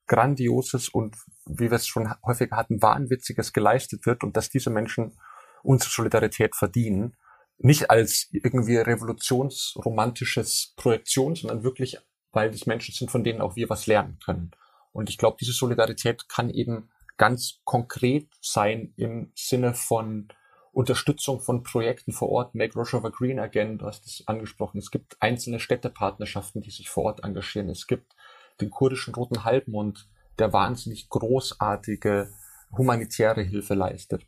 [0.07, 5.17] Grandioses und, wie wir es schon häufiger hatten, Wahnwitziges geleistet wird und dass diese Menschen
[5.63, 7.15] unsere Solidarität verdienen.
[7.57, 11.97] Nicht als irgendwie revolutionsromantisches Projektion, sondern wirklich,
[12.31, 14.51] weil das Menschen sind, von denen auch wir was lernen können.
[14.91, 20.27] Und ich glaube, diese Solidarität kann eben ganz konkret sein im Sinne von
[20.71, 22.55] Unterstützung von Projekten vor Ort.
[22.55, 24.79] Make Rojava Green Again, du hast es angesprochen.
[24.79, 27.69] Es gibt einzelne Städtepartnerschaften, die sich vor Ort engagieren.
[27.69, 28.15] Es gibt
[28.61, 32.33] den kurdischen Roten Halbmond, der wahnsinnig großartige
[32.71, 34.25] humanitäre Hilfe leistet.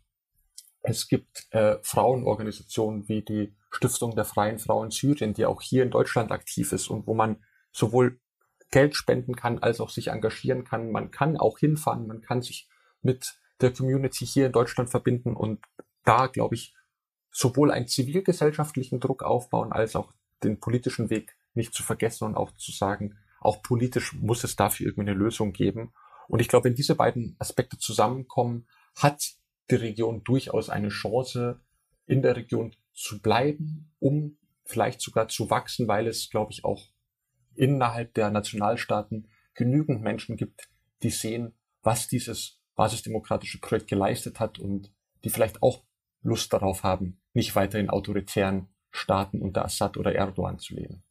[0.82, 5.90] Es gibt äh, Frauenorganisationen wie die Stiftung der Freien Frauen Syrien, die auch hier in
[5.90, 8.20] Deutschland aktiv ist und wo man sowohl
[8.72, 10.92] Geld spenden kann, als auch sich engagieren kann.
[10.92, 12.70] Man kann auch hinfahren, man kann sich
[13.02, 15.64] mit der Community hier in Deutschland verbinden und
[16.04, 16.76] da, glaube ich,
[17.32, 20.14] sowohl einen zivilgesellschaftlichen Druck aufbauen, als auch
[20.44, 24.88] den politischen Weg nicht zu vergessen und auch zu sagen, auch politisch muss es dafür
[24.88, 25.94] irgendwie eine Lösung geben.
[26.28, 29.24] Und ich glaube, wenn diese beiden Aspekte zusammenkommen, hat
[29.70, 31.62] die Region durchaus eine Chance,
[32.08, 36.84] in der Region zu bleiben, um vielleicht sogar zu wachsen, weil es, glaube ich, auch
[37.56, 40.70] innerhalb der Nationalstaaten genügend Menschen gibt,
[41.04, 44.92] die sehen, was dieses basisdemokratische Projekt geleistet hat und
[45.24, 45.84] die vielleicht auch
[46.22, 51.04] Lust darauf haben, nicht weiter in autoritären Staaten unter Assad oder Erdogan zu leben.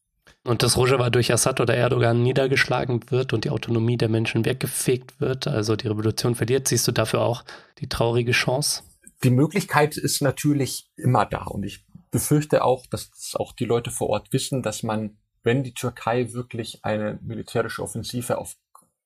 [0.45, 5.21] Und dass Rojava durch Assad oder Erdogan niedergeschlagen wird und die Autonomie der Menschen weggefegt
[5.21, 7.45] wird, also die Revolution verliert, siehst du dafür auch
[7.79, 8.83] die traurige Chance?
[9.23, 14.11] Die Möglichkeit ist natürlich immer da und ich befürchte auch, dass auch die Leute vor
[14.11, 18.57] Ort wissen, dass man, wenn die Türkei wirklich eine militärische Offensive auf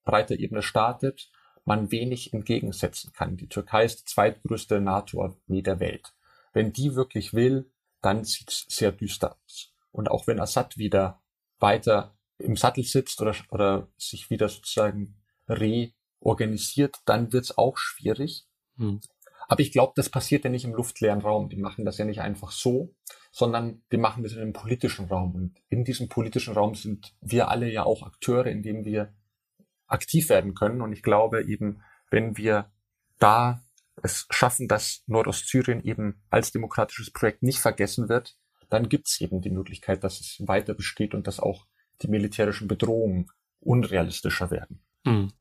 [0.04, 1.30] breiter Ebene startet,
[1.64, 3.36] man wenig entgegensetzen kann.
[3.36, 6.12] Die Türkei ist die zweitgrößte NATO-Armee der Welt.
[6.52, 7.70] Wenn die wirklich will,
[8.02, 9.72] dann sieht es sehr düster aus.
[9.98, 11.20] Und auch wenn Assad wieder
[11.58, 15.16] weiter im Sattel sitzt oder, oder sich wieder sozusagen
[15.48, 18.46] reorganisiert, dann wird es auch schwierig.
[18.76, 19.00] Hm.
[19.48, 21.48] Aber ich glaube, das passiert ja nicht im luftleeren Raum.
[21.48, 22.94] Die machen das ja nicht einfach so,
[23.32, 25.34] sondern die machen das in einem politischen Raum.
[25.34, 29.12] Und in diesem politischen Raum sind wir alle ja auch Akteure, in denen wir
[29.88, 30.80] aktiv werden können.
[30.80, 32.70] Und ich glaube eben, wenn wir
[33.18, 33.64] da
[34.00, 38.38] es schaffen, dass Nordostsyrien eben als demokratisches Projekt nicht vergessen wird,
[38.68, 41.66] dann gibt es eben die Möglichkeit, dass es weiter besteht und dass auch
[42.02, 44.80] die militärischen Bedrohungen unrealistischer werden.
[45.06, 45.32] Hm.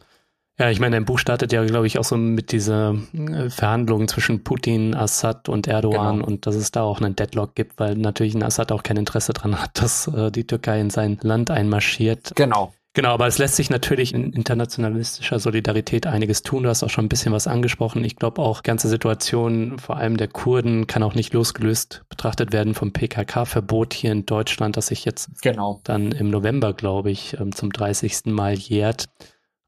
[0.60, 4.08] Ja, ich meine, dein Buch startet ja, glaube ich, auch so mit dieser äh, Verhandlungen
[4.08, 6.28] zwischen Putin, Assad und Erdogan genau.
[6.28, 9.34] und dass es da auch einen Deadlock gibt, weil natürlich ein Assad auch kein Interesse
[9.34, 12.32] dran hat, dass äh, die Türkei in sein Land einmarschiert.
[12.36, 12.74] Genau.
[12.98, 16.64] Genau, aber es lässt sich natürlich in internationalistischer Solidarität einiges tun.
[16.64, 18.04] Du hast auch schon ein bisschen was angesprochen.
[18.04, 22.74] Ich glaube auch, ganze Situation, vor allem der Kurden, kann auch nicht losgelöst betrachtet werden
[22.74, 25.80] vom PKK-Verbot hier in Deutschland, das sich jetzt genau.
[25.84, 28.34] dann im November, glaube ich, ähm, zum 30.
[28.34, 29.06] Mal jährt.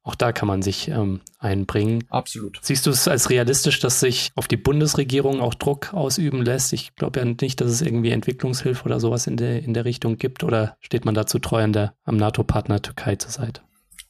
[0.10, 2.04] Auch da kann man sich ähm, einbringen.
[2.10, 2.58] Absolut.
[2.64, 6.74] Siehst du es als realistisch, dass sich auf die Bundesregierung auch Druck ausüben lässt?
[6.74, 10.18] Ich glaube ja nicht, dass es irgendwie Entwicklungshilfe oder sowas in der, in der Richtung
[10.18, 10.44] gibt.
[10.44, 13.62] Oder steht man dazu treu an der, am NATO-Partner Türkei zur Seite?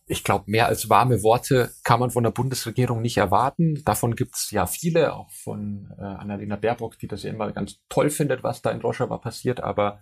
[0.05, 3.83] Ich glaube, mehr als warme Worte kann man von der Bundesregierung nicht erwarten.
[3.83, 7.75] Davon gibt es ja viele, auch von äh, Annalena Baerbock, die das ja immer ganz
[7.89, 9.59] toll findet, was da in Rojava passiert.
[9.59, 9.99] Aber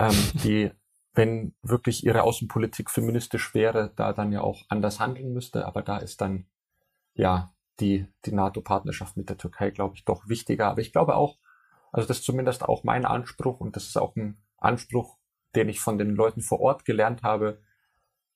[0.00, 0.72] ähm, die
[1.16, 5.66] wenn wirklich ihre Außenpolitik feministisch wäre, da dann ja auch anders handeln müsste.
[5.66, 6.46] Aber da ist dann
[7.14, 10.68] ja die, die NATO-Partnerschaft mit der Türkei, glaube ich, doch wichtiger.
[10.68, 11.38] Aber ich glaube auch,
[11.90, 15.16] also das ist zumindest auch mein Anspruch und das ist auch ein Anspruch,
[15.54, 17.62] den ich von den Leuten vor Ort gelernt habe.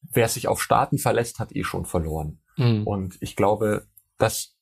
[0.00, 2.40] Wer sich auf Staaten verlässt, hat eh schon verloren.
[2.56, 2.86] Mhm.
[2.86, 4.56] Und ich glaube, dass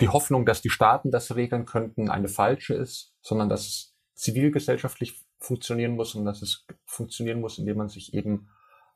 [0.00, 5.24] die Hoffnung, dass die Staaten das regeln könnten, eine falsche ist, sondern dass es zivilgesellschaftlich
[5.38, 8.48] funktionieren muss und dass es funktionieren muss, indem man sich eben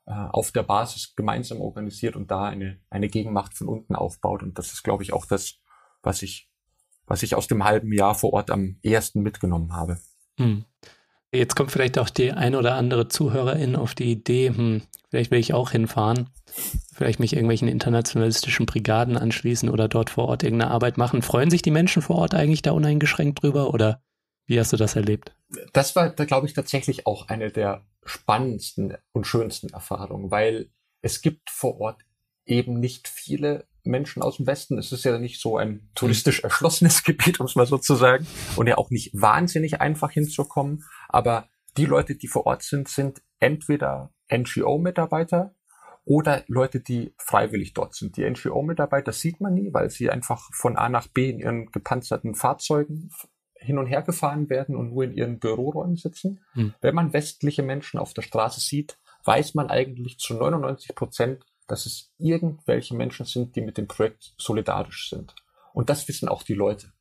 [0.05, 4.43] äh, auf der Basis gemeinsam organisiert und da eine, eine Gegenmacht von unten aufbaut.
[4.43, 5.59] Und das ist, glaube ich, auch das,
[6.01, 6.49] was ich,
[7.05, 9.99] was ich aus dem halben Jahr vor Ort am ersten mitgenommen habe.
[10.37, 10.65] Hm.
[11.31, 15.39] Jetzt kommt vielleicht auch die ein oder andere Zuhörerin auf die Idee, hm, vielleicht will
[15.39, 16.29] ich auch hinfahren,
[16.93, 21.23] vielleicht mich irgendwelchen internationalistischen Brigaden anschließen oder dort vor Ort irgendeine Arbeit machen.
[21.23, 24.03] Freuen sich die Menschen vor Ort eigentlich da uneingeschränkt drüber oder
[24.45, 25.35] wie hast du das erlebt?
[25.73, 30.69] Das war, da glaube ich, tatsächlich auch eine der spannendsten und schönsten Erfahrungen, weil
[31.01, 32.01] es gibt vor Ort
[32.45, 34.77] eben nicht viele Menschen aus dem Westen.
[34.77, 38.25] Es ist ja nicht so ein touristisch erschlossenes Gebiet, um es mal so zu sagen,
[38.55, 40.83] und ja auch nicht wahnsinnig einfach hinzukommen.
[41.09, 45.55] Aber die Leute, die vor Ort sind, sind entweder NGO-Mitarbeiter
[46.05, 48.17] oder Leute, die freiwillig dort sind.
[48.17, 52.35] Die NGO-Mitarbeiter sieht man nie, weil sie einfach von A nach B in ihren gepanzerten
[52.35, 53.09] Fahrzeugen
[53.63, 56.41] hin und her gefahren werden und nur in ihren Büroräumen sitzen.
[56.53, 56.73] Hm.
[56.81, 61.85] Wenn man westliche Menschen auf der Straße sieht, weiß man eigentlich zu 99 Prozent, dass
[61.85, 65.33] es irgendwelche Menschen sind, die mit dem Projekt solidarisch sind.
[65.73, 66.91] Und das wissen auch die Leute.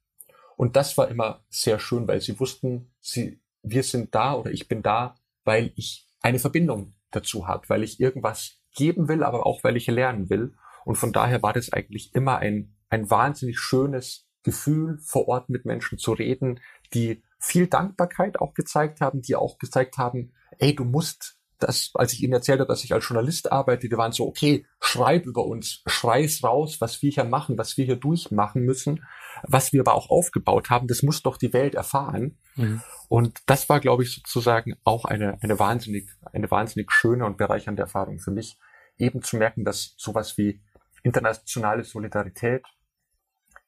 [0.56, 4.68] Und das war immer sehr schön, weil sie wussten, sie, wir sind da oder ich
[4.68, 9.64] bin da, weil ich eine Verbindung dazu habe, weil ich irgendwas geben will, aber auch
[9.64, 10.54] weil ich lernen will.
[10.84, 15.64] Und von daher war das eigentlich immer ein, ein wahnsinnig schönes Gefühl, vor Ort mit
[15.64, 16.60] Menschen zu reden,
[16.94, 22.12] die viel Dankbarkeit auch gezeigt haben, die auch gezeigt haben, ey, du musst das, als
[22.12, 25.46] ich ihnen erzählt habe, dass ich als Journalist arbeite, die waren so, okay, schreib über
[25.46, 29.04] uns, schrei's raus, was wir hier machen, was wir hier durchmachen müssen,
[29.44, 32.38] was wir aber auch aufgebaut haben, das muss doch die Welt erfahren.
[32.56, 32.82] Mhm.
[33.08, 37.82] Und das war, glaube ich, sozusagen auch eine, eine wahnsinnig, eine wahnsinnig schöne und bereichernde
[37.82, 38.58] Erfahrung für mich,
[38.98, 40.60] eben zu merken, dass sowas wie
[41.02, 42.64] internationale Solidarität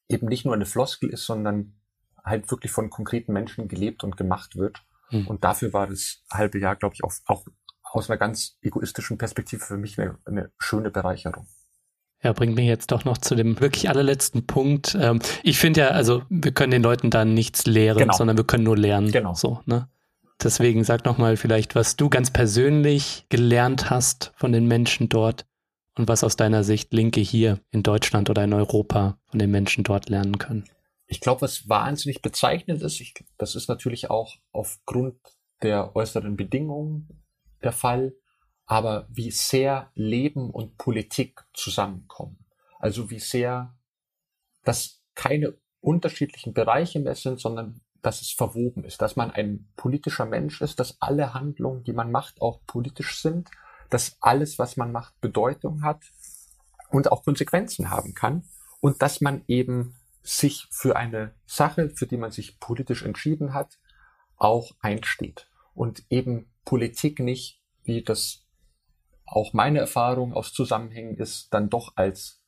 [0.09, 1.75] eben nicht nur eine Floskel ist, sondern
[2.25, 4.83] halt wirklich von konkreten Menschen gelebt und gemacht wird.
[5.11, 5.27] Mhm.
[5.27, 7.47] Und dafür war das halbe Jahr, glaube ich, auch, auch
[7.83, 11.47] aus einer ganz egoistischen Perspektive für mich eine, eine schöne Bereicherung.
[12.23, 14.97] Ja, bringt mich jetzt doch noch zu dem wirklich allerletzten Punkt.
[14.99, 18.15] Ähm, ich finde ja, also wir können den Leuten da nichts lehren, genau.
[18.15, 19.13] sondern wir können nur lernen.
[19.13, 19.35] Genau.
[19.35, 19.89] So, ne?
[20.43, 25.47] Deswegen sag noch mal vielleicht, was du ganz persönlich gelernt hast von den Menschen dort
[25.97, 29.85] und was aus deiner Sicht Linke hier in Deutschland oder in Europa von den Menschen
[29.85, 30.65] dort lernen können.
[31.07, 35.17] Ich glaube, was wahnsinnig bezeichnend ist, ich, das ist natürlich auch aufgrund
[35.63, 37.25] der äußeren Bedingungen
[37.63, 38.15] der Fall,
[38.67, 42.45] aber wie sehr Leben und Politik zusammenkommen.
[42.79, 43.77] Also wie sehr
[44.65, 50.27] das keine unterschiedlichen Bereiche mehr sind, sondern dass es verwoben ist, dass man ein politischer
[50.27, 53.51] Mensch ist, dass alle Handlungen, die man macht, auch politisch sind,
[53.95, 56.03] dass alles, was man macht, Bedeutung hat
[56.91, 58.43] und auch Konsequenzen haben kann
[58.81, 63.79] und dass man eben sich für eine Sache, für die man sich politisch entschieden hat,
[64.37, 68.45] auch einsteht und eben Politik nicht, wie das
[69.27, 72.43] auch meine Erfahrung aus Zusammenhängen ist, dann doch als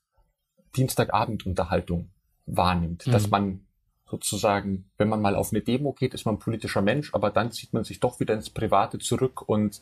[0.75, 2.11] Dienstagabendunterhaltung
[2.47, 3.13] wahrnimmt, mhm.
[3.13, 3.67] dass man
[4.11, 7.73] sozusagen, wenn man mal auf eine Demo geht, ist man politischer Mensch, aber dann zieht
[7.73, 9.81] man sich doch wieder ins Private zurück und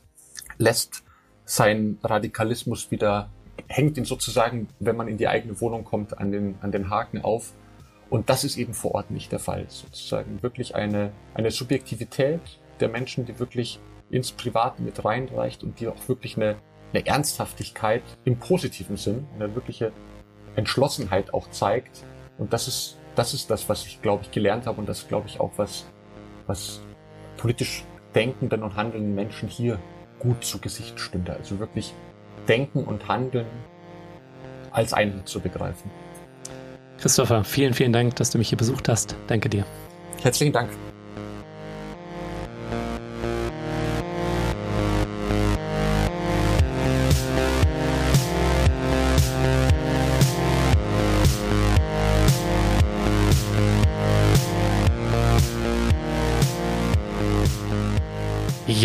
[0.58, 1.04] lässt
[1.44, 3.30] seinen Radikalismus wieder,
[3.68, 7.22] hängt ihn sozusagen, wenn man in die eigene Wohnung kommt, an den, an den Haken
[7.22, 7.52] auf.
[8.10, 9.64] Und das ist eben vor Ort nicht der Fall.
[9.68, 12.40] Sozusagen wirklich eine, eine Subjektivität
[12.80, 13.80] der Menschen, die wirklich
[14.10, 16.56] ins Private mit reinreicht und die auch wirklich eine,
[16.92, 19.92] eine Ernsthaftigkeit im positiven Sinn, eine wirkliche
[20.56, 22.04] Entschlossenheit auch zeigt.
[22.38, 25.26] Und das ist, das ist das, was ich, glaube ich, gelernt habe und das glaube
[25.28, 25.86] ich auch, was,
[26.46, 26.80] was
[27.36, 27.84] politisch
[28.14, 29.78] denkenden und handelnden Menschen hier
[30.24, 31.34] gut zu Gesicht stünde.
[31.34, 31.94] Also wirklich
[32.48, 33.46] denken und handeln
[34.72, 35.90] als Einheit zu begreifen.
[36.98, 39.14] Christopher, vielen, vielen Dank, dass du mich hier besucht hast.
[39.28, 39.64] Danke dir.
[40.22, 40.70] Herzlichen Dank.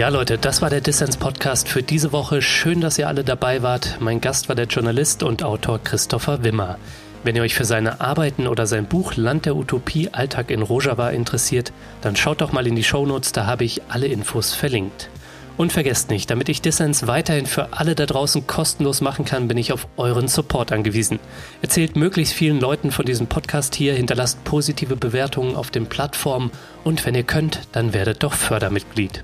[0.09, 2.41] Ja, Leute, das war der Dissens-Podcast für diese Woche.
[2.41, 3.97] Schön, dass ihr alle dabei wart.
[3.99, 6.79] Mein Gast war der Journalist und Autor Christopher Wimmer.
[7.23, 11.11] Wenn ihr euch für seine Arbeiten oder sein Buch Land der Utopie Alltag in Rojava
[11.11, 15.11] interessiert, dann schaut doch mal in die Shownotes, da habe ich alle Infos verlinkt.
[15.57, 19.59] Und vergesst nicht, damit ich Dissens weiterhin für alle da draußen kostenlos machen kann, bin
[19.59, 21.19] ich auf euren Support angewiesen.
[21.61, 26.49] Erzählt möglichst vielen Leuten von diesem Podcast hier, hinterlasst positive Bewertungen auf den Plattformen
[26.83, 29.23] und wenn ihr könnt, dann werdet doch Fördermitglied.